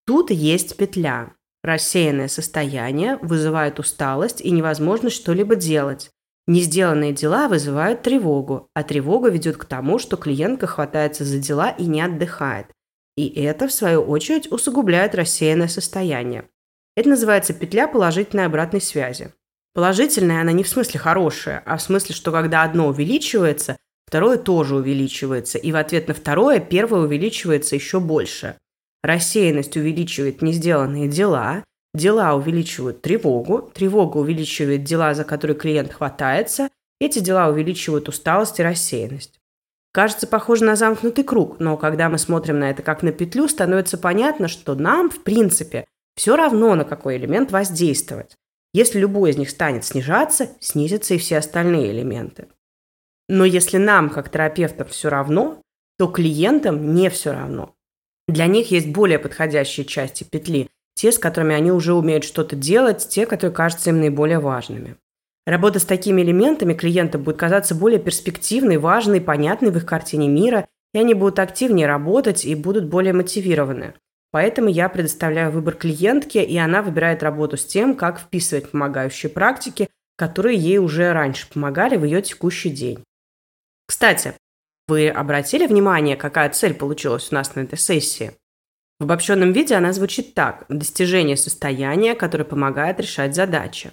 Тут 0.06 0.30
есть 0.30 0.76
петля. 0.76 1.32
Рассеянное 1.62 2.28
состояние 2.28 3.16
вызывает 3.22 3.78
усталость 3.78 4.40
и 4.40 4.50
невозможность 4.50 5.16
что-либо 5.16 5.56
делать. 5.56 6.10
Несделанные 6.48 7.12
дела 7.12 7.48
вызывают 7.48 8.02
тревогу, 8.02 8.70
а 8.72 8.84
тревога 8.84 9.30
ведет 9.30 9.56
к 9.56 9.64
тому, 9.64 9.98
что 9.98 10.16
клиентка 10.16 10.66
хватается 10.66 11.24
за 11.24 11.38
дела 11.38 11.70
и 11.70 11.86
не 11.86 12.00
отдыхает. 12.00 12.66
И 13.16 13.26
это, 13.28 13.66
в 13.66 13.72
свою 13.72 14.02
очередь, 14.02 14.50
усугубляет 14.52 15.14
рассеянное 15.14 15.68
состояние. 15.68 16.48
Это 16.96 17.08
называется 17.08 17.52
петля 17.52 17.88
положительной 17.88 18.46
обратной 18.46 18.80
связи. 18.80 19.32
Положительная 19.74 20.40
она 20.40 20.52
не 20.52 20.62
в 20.62 20.68
смысле 20.68 21.00
хорошая, 21.00 21.62
а 21.66 21.76
в 21.76 21.82
смысле, 21.82 22.14
что 22.14 22.30
когда 22.30 22.62
одно 22.62 22.88
увеличивается, 22.88 23.76
второе 24.06 24.38
тоже 24.38 24.76
увеличивается, 24.76 25.58
и 25.58 25.72
в 25.72 25.76
ответ 25.76 26.08
на 26.08 26.14
второе 26.14 26.60
первое 26.60 27.00
увеличивается 27.00 27.74
еще 27.74 28.00
больше. 28.00 28.56
Рассеянность 29.02 29.76
увеличивает 29.76 30.42
несделанные 30.42 31.08
дела, 31.08 31.64
Дела 31.96 32.34
увеличивают 32.34 33.00
тревогу, 33.00 33.70
тревога 33.72 34.18
увеличивает 34.18 34.84
дела, 34.84 35.14
за 35.14 35.24
которые 35.24 35.56
клиент 35.56 35.94
хватается, 35.94 36.68
эти 37.00 37.20
дела 37.20 37.48
увеличивают 37.48 38.06
усталость 38.10 38.60
и 38.60 38.62
рассеянность. 38.62 39.40
Кажется 39.94 40.26
похоже 40.26 40.66
на 40.66 40.76
замкнутый 40.76 41.24
круг, 41.24 41.58
но 41.58 41.78
когда 41.78 42.10
мы 42.10 42.18
смотрим 42.18 42.58
на 42.58 42.68
это 42.68 42.82
как 42.82 43.02
на 43.02 43.12
петлю, 43.12 43.48
становится 43.48 43.96
понятно, 43.96 44.46
что 44.46 44.74
нам, 44.74 45.08
в 45.08 45.22
принципе, 45.22 45.86
все 46.16 46.36
равно 46.36 46.74
на 46.74 46.84
какой 46.84 47.16
элемент 47.16 47.50
воздействовать. 47.50 48.36
Если 48.74 48.98
любой 48.98 49.30
из 49.30 49.38
них 49.38 49.48
станет 49.48 49.86
снижаться, 49.86 50.50
снизятся 50.60 51.14
и 51.14 51.18
все 51.18 51.38
остальные 51.38 51.92
элементы. 51.92 52.48
Но 53.30 53.46
если 53.46 53.78
нам, 53.78 54.10
как 54.10 54.30
терапевтам, 54.30 54.86
все 54.88 55.08
равно, 55.08 55.62
то 55.96 56.08
клиентам 56.08 56.94
не 56.94 57.08
все 57.08 57.32
равно. 57.32 57.74
Для 58.28 58.48
них 58.48 58.70
есть 58.70 58.88
более 58.88 59.18
подходящие 59.18 59.86
части 59.86 60.24
петли, 60.24 60.68
те, 60.96 61.12
с 61.12 61.18
которыми 61.18 61.54
они 61.54 61.70
уже 61.70 61.94
умеют 61.94 62.24
что-то 62.24 62.56
делать, 62.56 63.06
те, 63.08 63.26
которые 63.26 63.54
кажутся 63.54 63.90
им 63.90 64.00
наиболее 64.00 64.40
важными. 64.40 64.96
Работа 65.46 65.78
с 65.78 65.84
такими 65.84 66.22
элементами 66.22 66.74
клиентам 66.74 67.22
будет 67.22 67.36
казаться 67.36 67.76
более 67.76 68.00
перспективной, 68.00 68.78
важной, 68.78 69.20
понятной 69.20 69.70
в 69.70 69.76
их 69.76 69.86
картине 69.86 70.26
мира, 70.26 70.66
и 70.92 70.98
они 70.98 71.14
будут 71.14 71.38
активнее 71.38 71.86
работать 71.86 72.44
и 72.44 72.54
будут 72.54 72.86
более 72.86 73.12
мотивированы. 73.12 73.94
Поэтому 74.32 74.68
я 74.68 74.88
предоставляю 74.88 75.52
выбор 75.52 75.74
клиентке, 75.74 76.42
и 76.42 76.56
она 76.56 76.82
выбирает 76.82 77.22
работу 77.22 77.56
с 77.56 77.64
тем, 77.64 77.94
как 77.94 78.18
вписывать 78.18 78.70
помогающие 78.70 79.30
практики, 79.30 79.88
которые 80.16 80.58
ей 80.58 80.78
уже 80.78 81.12
раньше 81.12 81.48
помогали 81.48 81.96
в 81.96 82.04
ее 82.04 82.22
текущий 82.22 82.70
день. 82.70 83.04
Кстати, 83.86 84.34
вы 84.88 85.08
обратили 85.08 85.66
внимание, 85.66 86.16
какая 86.16 86.50
цель 86.50 86.74
получилась 86.74 87.30
у 87.30 87.34
нас 87.34 87.54
на 87.54 87.60
этой 87.60 87.78
сессии? 87.78 88.32
В 88.98 89.04
обобщенном 89.04 89.52
виде 89.52 89.74
она 89.74 89.92
звучит 89.92 90.32
так– 90.32 90.64
достижение 90.68 91.36
состояния, 91.36 92.14
которое 92.14 92.44
помогает 92.44 92.98
решать 92.98 93.34
задачи. 93.34 93.92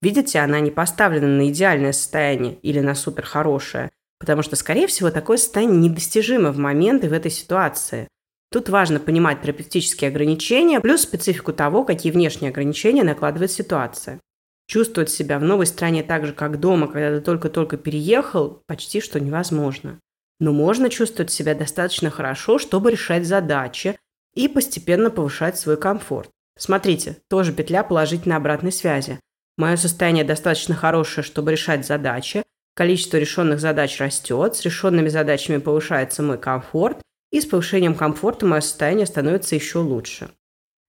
Видите, 0.00 0.38
она 0.38 0.60
не 0.60 0.70
поставлена 0.70 1.26
на 1.26 1.48
идеальное 1.48 1.92
состояние 1.92 2.54
или 2.62 2.78
на 2.78 2.94
суперхорошее, 2.94 3.90
потому 4.20 4.42
что, 4.42 4.54
скорее 4.54 4.86
всего, 4.86 5.10
такое 5.10 5.38
состояние 5.38 5.88
недостижимо 5.88 6.52
в 6.52 6.58
моменты 6.58 7.08
в 7.08 7.12
этой 7.12 7.32
ситуации. 7.32 8.06
Тут 8.52 8.68
важно 8.68 9.00
понимать 9.00 9.42
терапевтические 9.42 10.10
ограничения, 10.10 10.78
плюс 10.78 11.02
специфику 11.02 11.52
того, 11.52 11.82
какие 11.82 12.12
внешние 12.12 12.50
ограничения 12.50 13.02
накладывает 13.02 13.50
ситуация. 13.50 14.20
Чувствовать 14.68 15.10
себя 15.10 15.40
в 15.40 15.42
новой 15.42 15.66
стране 15.66 16.04
так 16.04 16.26
же, 16.26 16.32
как 16.32 16.60
дома, 16.60 16.86
когда 16.86 17.16
ты 17.16 17.20
только-только 17.20 17.76
переехал, 17.76 18.62
почти 18.66 19.00
что 19.00 19.18
невозможно. 19.18 19.98
Но 20.38 20.52
можно 20.52 20.90
чувствовать 20.90 21.32
себя 21.32 21.54
достаточно 21.54 22.10
хорошо, 22.10 22.58
чтобы 22.58 22.92
решать 22.92 23.26
задачи 23.26 23.96
и 24.34 24.48
постепенно 24.48 25.10
повышать 25.10 25.58
свой 25.58 25.76
комфорт. 25.76 26.30
Смотрите, 26.58 27.18
тоже 27.28 27.52
петля 27.52 27.82
положительной 27.82 28.36
обратной 28.36 28.72
связи. 28.72 29.20
Мое 29.56 29.76
состояние 29.76 30.24
достаточно 30.24 30.74
хорошее, 30.74 31.24
чтобы 31.24 31.52
решать 31.52 31.86
задачи. 31.86 32.42
Количество 32.74 33.18
решенных 33.18 33.60
задач 33.60 34.00
растет, 34.00 34.56
с 34.56 34.62
решенными 34.62 35.08
задачами 35.08 35.58
повышается 35.58 36.22
мой 36.22 36.38
комфорт, 36.38 37.00
и 37.30 37.40
с 37.40 37.46
повышением 37.46 37.94
комфорта 37.94 38.46
мое 38.46 38.60
состояние 38.60 39.06
становится 39.06 39.54
еще 39.54 39.78
лучше. 39.78 40.30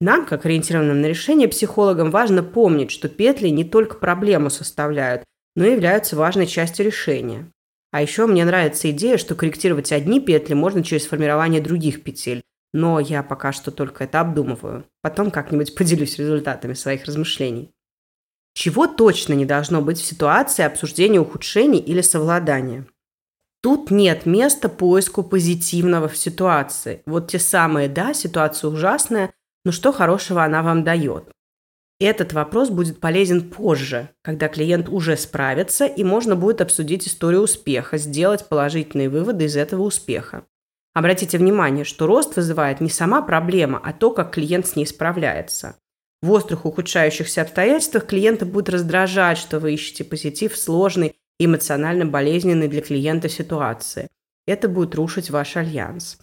Нам, 0.01 0.25
как 0.25 0.45
ориентированным 0.45 1.01
на 1.01 1.05
решение 1.05 1.47
психологам, 1.47 2.11
важно 2.11 2.43
помнить, 2.43 2.91
что 2.91 3.07
петли 3.07 3.49
не 3.49 3.63
только 3.63 3.95
проблему 3.95 4.49
составляют, 4.49 5.23
но 5.55 5.65
и 5.65 5.71
являются 5.71 6.15
важной 6.15 6.47
частью 6.47 6.85
решения. 6.85 7.49
А 7.91 8.01
еще 8.01 8.25
мне 8.25 8.43
нравится 8.43 8.91
идея, 8.91 9.17
что 9.17 9.35
корректировать 9.35 9.91
одни 9.91 10.19
петли 10.19 10.53
можно 10.53 10.83
через 10.83 11.05
формирование 11.05 11.61
других 11.61 12.03
петель, 12.03 12.43
но 12.75 12.99
я 12.99 13.23
пока 13.23 13.53
что 13.53 13.71
только 13.71 14.03
это 14.03 14.19
обдумываю. 14.19 14.85
Потом 15.01 15.31
как-нибудь 15.31 15.75
поделюсь 15.75 16.19
результатами 16.19 16.73
своих 16.73 17.05
размышлений. 17.05 17.71
Чего 18.53 18.85
точно 18.85 19.31
не 19.31 19.45
должно 19.45 19.81
быть 19.81 19.97
в 19.97 20.05
ситуации 20.05 20.65
обсуждения 20.65 21.21
ухудшений 21.21 21.79
или 21.79 22.01
совладания? 22.01 22.85
Тут 23.61 23.91
нет 23.91 24.25
места 24.25 24.67
поиску 24.67 25.23
позитивного 25.23 26.09
в 26.09 26.17
ситуации. 26.17 27.01
Вот 27.05 27.31
те 27.31 27.39
самые, 27.39 27.87
да, 27.87 28.13
ситуация 28.13 28.69
ужасная, 28.69 29.33
но 29.63 29.71
что 29.71 29.93
хорошего 29.93 30.43
она 30.43 30.61
вам 30.61 30.83
дает? 30.83 31.31
Этот 32.01 32.33
вопрос 32.33 32.69
будет 32.69 32.99
полезен 32.99 33.49
позже, 33.49 34.09
когда 34.21 34.49
клиент 34.49 34.89
уже 34.89 35.15
справится 35.15 35.85
и 35.85 36.03
можно 36.03 36.35
будет 36.35 36.59
обсудить 36.59 37.07
историю 37.07 37.43
успеха, 37.43 37.97
сделать 37.97 38.49
положительные 38.49 39.07
выводы 39.07 39.45
из 39.45 39.55
этого 39.55 39.83
успеха. 39.83 40.43
Обратите 40.95 41.37
внимание, 41.37 41.83
что 41.83 42.07
рост 42.07 42.37
вызывает 42.37 42.79
не 42.79 42.89
сама 42.89 43.21
проблема, 43.21 43.81
а 43.83 43.91
то, 43.91 44.11
как 44.11 44.33
клиент 44.33 44.65
с 44.65 44.77
ней 44.77 44.87
справляется. 44.87 45.75
В 46.21 46.31
острых 46.31 46.65
ухудшающихся 46.65 47.41
обстоятельствах 47.41 48.07
клиента 48.07 48.45
будет 48.45 48.69
раздражать, 48.69 49.37
что 49.37 49.59
вы 49.59 49.73
ищете 49.73 50.05
позитив 50.05 50.53
в 50.53 50.57
сложной 50.57 51.13
эмоционально 51.37 52.05
болезненной 52.05 52.69
для 52.69 52.81
клиента 52.81 53.27
ситуации. 53.27 54.07
Это 54.47 54.69
будет 54.69 54.95
рушить 54.95 55.29
ваш 55.29 55.57
альянс. 55.57 56.17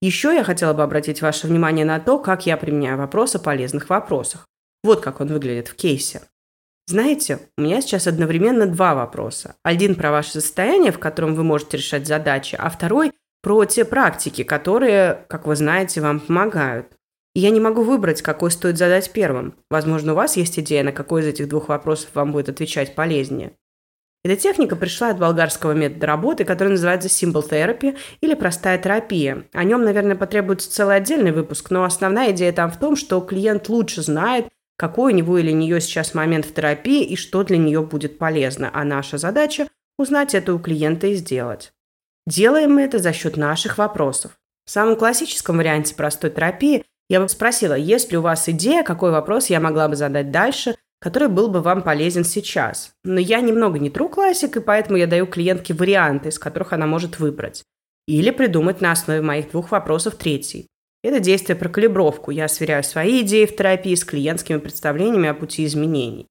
Еще 0.00 0.34
я 0.34 0.42
хотела 0.42 0.74
бы 0.74 0.82
обратить 0.82 1.22
ваше 1.22 1.46
внимание 1.46 1.84
на 1.84 2.00
то, 2.00 2.18
как 2.18 2.44
я 2.44 2.56
применяю 2.56 2.98
вопрос 2.98 3.36
о 3.36 3.38
полезных 3.38 3.88
вопросах. 3.88 4.46
Вот 4.82 5.00
как 5.00 5.20
он 5.20 5.28
выглядит 5.28 5.68
в 5.68 5.76
кейсе. 5.76 6.22
Знаете, 6.88 7.38
у 7.56 7.62
меня 7.62 7.80
сейчас 7.82 8.08
одновременно 8.08 8.66
два 8.66 8.94
вопроса. 8.94 9.54
Один 9.62 9.94
про 9.94 10.10
ваше 10.10 10.32
состояние, 10.32 10.90
в 10.90 10.98
котором 10.98 11.36
вы 11.36 11.44
можете 11.44 11.76
решать 11.76 12.06
задачи, 12.06 12.56
а 12.58 12.68
второй 12.68 13.12
про 13.42 13.64
те 13.64 13.84
практики, 13.84 14.42
которые, 14.42 15.24
как 15.28 15.46
вы 15.46 15.56
знаете, 15.56 16.00
вам 16.00 16.20
помогают. 16.20 16.86
И 17.34 17.40
я 17.40 17.50
не 17.50 17.60
могу 17.60 17.82
выбрать, 17.82 18.22
какой 18.22 18.50
стоит 18.50 18.78
задать 18.78 19.12
первым. 19.12 19.54
Возможно, 19.70 20.12
у 20.12 20.16
вас 20.16 20.36
есть 20.36 20.58
идея, 20.58 20.82
на 20.82 20.92
какой 20.92 21.22
из 21.22 21.26
этих 21.26 21.48
двух 21.48 21.68
вопросов 21.68 22.10
вам 22.14 22.32
будет 22.32 22.48
отвечать 22.48 22.94
полезнее. 22.94 23.52
Эта 24.24 24.34
техника 24.34 24.74
пришла 24.74 25.10
от 25.10 25.18
болгарского 25.18 25.72
метода 25.72 26.06
работы, 26.06 26.44
который 26.44 26.70
называется 26.70 27.08
Simple 27.08 27.48
Therapy 27.48 27.96
или 28.20 28.34
простая 28.34 28.76
терапия. 28.76 29.44
О 29.52 29.62
нем, 29.62 29.84
наверное, 29.84 30.16
потребуется 30.16 30.70
целый 30.70 30.96
отдельный 30.96 31.30
выпуск, 31.30 31.70
но 31.70 31.84
основная 31.84 32.32
идея 32.32 32.52
там 32.52 32.70
в 32.70 32.78
том, 32.78 32.96
что 32.96 33.20
клиент 33.20 33.68
лучше 33.68 34.02
знает, 34.02 34.48
какой 34.76 35.12
у 35.12 35.16
него 35.16 35.38
или 35.38 35.52
нее 35.52 35.80
сейчас 35.80 36.14
момент 36.14 36.46
в 36.46 36.54
терапии 36.54 37.04
и 37.04 37.16
что 37.16 37.44
для 37.44 37.58
нее 37.58 37.82
будет 37.82 38.18
полезно. 38.18 38.70
А 38.72 38.84
наша 38.84 39.18
задача– 39.18 39.68
узнать 39.98 40.34
это 40.34 40.52
у 40.54 40.58
клиента 40.58 41.06
и 41.06 41.14
сделать. 41.14 41.72
Делаем 42.28 42.74
мы 42.74 42.82
это 42.82 42.98
за 42.98 43.12
счет 43.12 43.36
наших 43.36 43.78
вопросов. 43.78 44.32
В 44.64 44.70
самом 44.70 44.96
классическом 44.96 45.56
варианте 45.56 45.94
простой 45.94 46.30
терапии 46.30 46.84
я 47.08 47.20
бы 47.20 47.28
спросила, 47.28 47.74
есть 47.74 48.12
ли 48.12 48.18
у 48.18 48.22
вас 48.22 48.48
идея, 48.48 48.82
какой 48.82 49.10
вопрос 49.10 49.48
я 49.48 49.60
могла 49.60 49.88
бы 49.88 49.96
задать 49.96 50.30
дальше– 50.30 50.76
который 51.00 51.28
был 51.28 51.48
бы 51.48 51.60
вам 51.60 51.82
полезен 51.82 52.24
сейчас. 52.24 52.92
Но 53.04 53.20
я 53.20 53.40
немного 53.40 53.78
не 53.78 53.90
true 53.90 54.08
классик, 54.08 54.56
и 54.56 54.60
поэтому 54.60 54.98
я 54.98 55.06
даю 55.06 55.26
клиентке 55.26 55.74
варианты, 55.74 56.30
из 56.30 56.38
которых 56.38 56.72
она 56.72 56.86
может 56.86 57.18
выбрать. 57.18 57.64
Или 58.06 58.30
придумать 58.30 58.80
на 58.80 58.92
основе 58.92 59.20
моих 59.20 59.50
двух 59.50 59.70
вопросов 59.70 60.16
третий. 60.16 60.66
Это 61.04 61.20
действие 61.20 61.56
про 61.56 61.68
калибровку. 61.68 62.30
Я 62.30 62.48
сверяю 62.48 62.82
свои 62.82 63.20
идеи 63.22 63.46
в 63.46 63.54
терапии 63.54 63.94
с 63.94 64.04
клиентскими 64.04 64.58
представлениями 64.58 65.28
о 65.28 65.34
пути 65.34 65.64
изменений. 65.64 66.26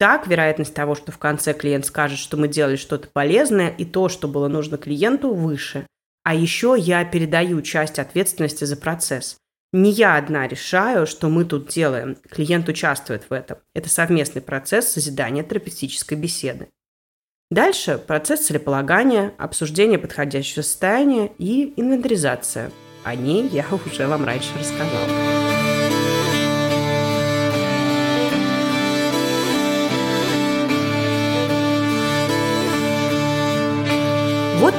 Так, 0.00 0.26
вероятность 0.26 0.72
того, 0.72 0.94
что 0.94 1.12
в 1.12 1.18
конце 1.18 1.52
клиент 1.52 1.84
скажет, 1.84 2.18
что 2.18 2.38
мы 2.38 2.48
делали 2.48 2.76
что-то 2.76 3.06
полезное, 3.08 3.68
и 3.68 3.84
то, 3.84 4.08
что 4.08 4.28
было 4.28 4.48
нужно 4.48 4.78
клиенту, 4.78 5.34
выше. 5.34 5.86
А 6.24 6.34
еще 6.34 6.74
я 6.78 7.04
передаю 7.04 7.60
часть 7.60 7.98
ответственности 7.98 8.64
за 8.64 8.78
процесс. 8.78 9.36
Не 9.74 9.90
я 9.90 10.16
одна 10.16 10.48
решаю, 10.48 11.06
что 11.06 11.28
мы 11.28 11.44
тут 11.44 11.68
делаем. 11.68 12.16
Клиент 12.30 12.66
участвует 12.70 13.24
в 13.28 13.32
этом. 13.34 13.58
Это 13.74 13.90
совместный 13.90 14.40
процесс 14.40 14.88
созидания 14.90 15.44
терапевтической 15.44 16.16
беседы. 16.16 16.68
Дальше 17.50 17.98
процесс 17.98 18.46
целеполагания, 18.46 19.34
обсуждение 19.36 19.98
подходящего 19.98 20.62
состояния 20.62 21.30
и 21.36 21.74
инвентаризация. 21.76 22.72
О 23.04 23.14
ней 23.14 23.46
я 23.48 23.66
уже 23.70 24.06
вам 24.06 24.24
раньше 24.24 24.50
рассказала. 24.58 25.39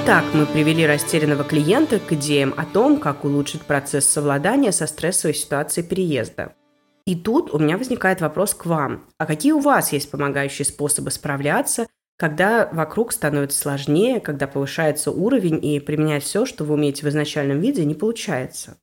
Так 0.06 0.26
мы 0.34 0.48
привели 0.48 0.88
растерянного 0.88 1.44
клиента 1.44 2.00
к 2.00 2.12
идеям 2.14 2.56
о 2.58 2.66
том, 2.66 3.00
как 3.00 3.24
улучшить 3.24 3.62
процесс 3.62 4.08
совладания 4.08 4.72
со 4.72 4.88
стрессовой 4.88 5.36
ситуацией 5.36 5.86
переезда. 5.86 6.56
И 7.06 7.16
тут 7.16 7.54
у 7.54 7.60
меня 7.60 7.78
возникает 7.78 8.20
вопрос 8.20 8.56
к 8.56 8.66
вам. 8.66 9.06
А 9.20 9.28
какие 9.28 9.52
у 9.52 9.60
вас 9.60 9.94
есть 9.94 10.10
помогающие 10.10 10.66
способы 10.66 11.12
справляться, 11.12 11.86
когда 12.18 12.68
вокруг 12.72 13.12
становится 13.12 13.60
сложнее, 13.60 14.20
когда 14.20 14.48
повышается 14.48 15.12
уровень 15.12 15.64
и 15.64 15.80
применять 15.80 16.24
все, 16.24 16.48
что 16.48 16.64
вы 16.64 16.74
умеете 16.74 17.06
в 17.06 17.10
изначальном 17.10 17.60
виде, 17.60 17.86
не 17.86 17.94
получается? 17.94 18.78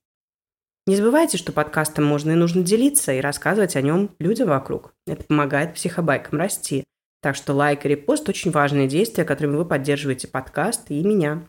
Не 0.87 0.95
забывайте, 0.95 1.37
что 1.37 1.51
подкастом 1.53 2.05
можно 2.05 2.31
и 2.31 2.37
нужно 2.37 2.63
делиться 2.63 3.13
и 3.13 3.21
рассказывать 3.21 3.75
о 3.75 3.83
нем 3.83 4.15
людям 4.21 4.49
вокруг. 4.49 4.95
Это 5.07 5.25
помогает 5.25 5.75
психобайкам 5.75 6.39
расти– 6.39 6.85
так 7.21 7.35
что 7.35 7.53
лайк 7.53 7.85
и 7.85 7.89
репост– 7.89 8.29
очень 8.31 8.51
важные 8.51 8.87
действия, 8.87 9.25
которыми 9.25 9.57
вы 9.57 9.65
поддерживаете 9.65 10.29
подкаст 10.29 10.91
и 10.91 11.03
меня. 11.03 11.49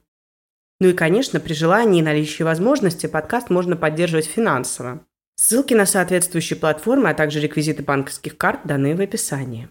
Ну 0.80 0.90
и, 0.90 0.94
конечно, 0.94 1.40
при 1.40 1.54
желании 1.54 2.00
и 2.00 2.04
наличии 2.04 2.44
возможности 2.44 3.08
подкаст 3.08 3.50
можно 3.50 3.76
поддерживать 3.76 4.26
финансово. 4.26 5.06
Ссылки 5.36 5.74
на 5.74 5.86
соответствующие 5.86 6.58
платформы, 6.58 7.10
а 7.10 7.14
также 7.14 7.40
реквизиты 7.40 7.84
банковских 7.84 8.38
карт 8.38 8.62
даны 8.66 8.96
в 8.96 9.02
описании. 9.02 9.70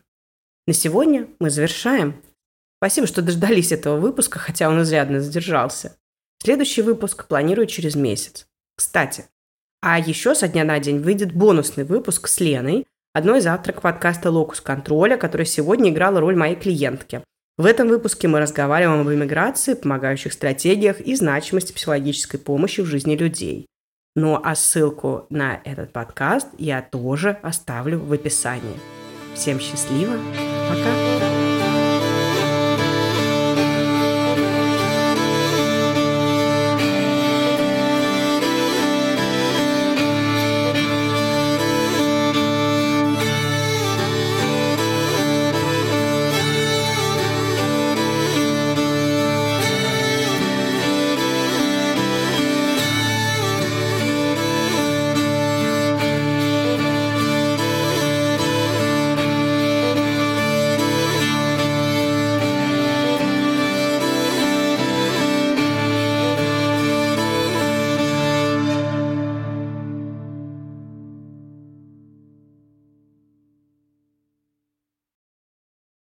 На 0.66 0.74
сегодня 0.74 1.28
мы 1.40 1.50
завершаем. 1.50 2.22
Спасибо, 2.78 3.06
что 3.06 3.22
дождались 3.22 3.72
этого 3.72 3.98
выпуска, 3.98 4.38
хотя 4.38 4.68
он 4.68 4.82
изрядно 4.82 5.20
задержался. 5.20 5.96
Следующий 6.42 6.82
выпуск 6.82 7.26
планирую 7.26 7.66
через 7.66 7.96
месяц. 7.96 8.46
Кстати, 8.76 9.26
а 9.80 9.98
еще 9.98 10.34
со 10.34 10.46
дня 10.46 10.64
на 10.64 10.78
день 10.78 11.00
выйдет 11.00 11.32
бонусный 11.32 11.84
выпуск 11.84 12.28
с 12.28 12.38
Леной– 12.40 12.86
одной 13.12 13.38
из 13.38 13.46
авторок 13.46 13.82
подкаста 13.82 14.30
«Локус 14.30 14.60
контроля», 14.60 15.16
которая 15.16 15.46
сегодня 15.46 15.90
играла 15.90 16.20
роль 16.20 16.36
моей 16.36 16.56
клиентки. 16.56 17.22
В 17.56 17.66
этом 17.66 17.88
выпуске 17.88 18.28
мы 18.28 18.38
разговариваем 18.38 19.00
об 19.00 19.08
иммиграции, 19.08 19.74
помогающих 19.74 20.32
стратегиях 20.32 21.00
и 21.00 21.14
значимости 21.16 21.72
психологической 21.72 22.38
помощи 22.38 22.82
в 22.82 22.86
жизни 22.86 23.16
людей. 23.16 23.66
Ну 24.14 24.40
а 24.42 24.54
ссылку 24.54 25.26
на 25.30 25.60
этот 25.64 25.92
подкаст 25.92 26.48
я 26.58 26.82
тоже 26.82 27.38
оставлю 27.42 27.98
в 27.98 28.12
описании. 28.12 28.78
Всем 29.34 29.60
счастливо, 29.60 30.14
пока! 30.68 31.17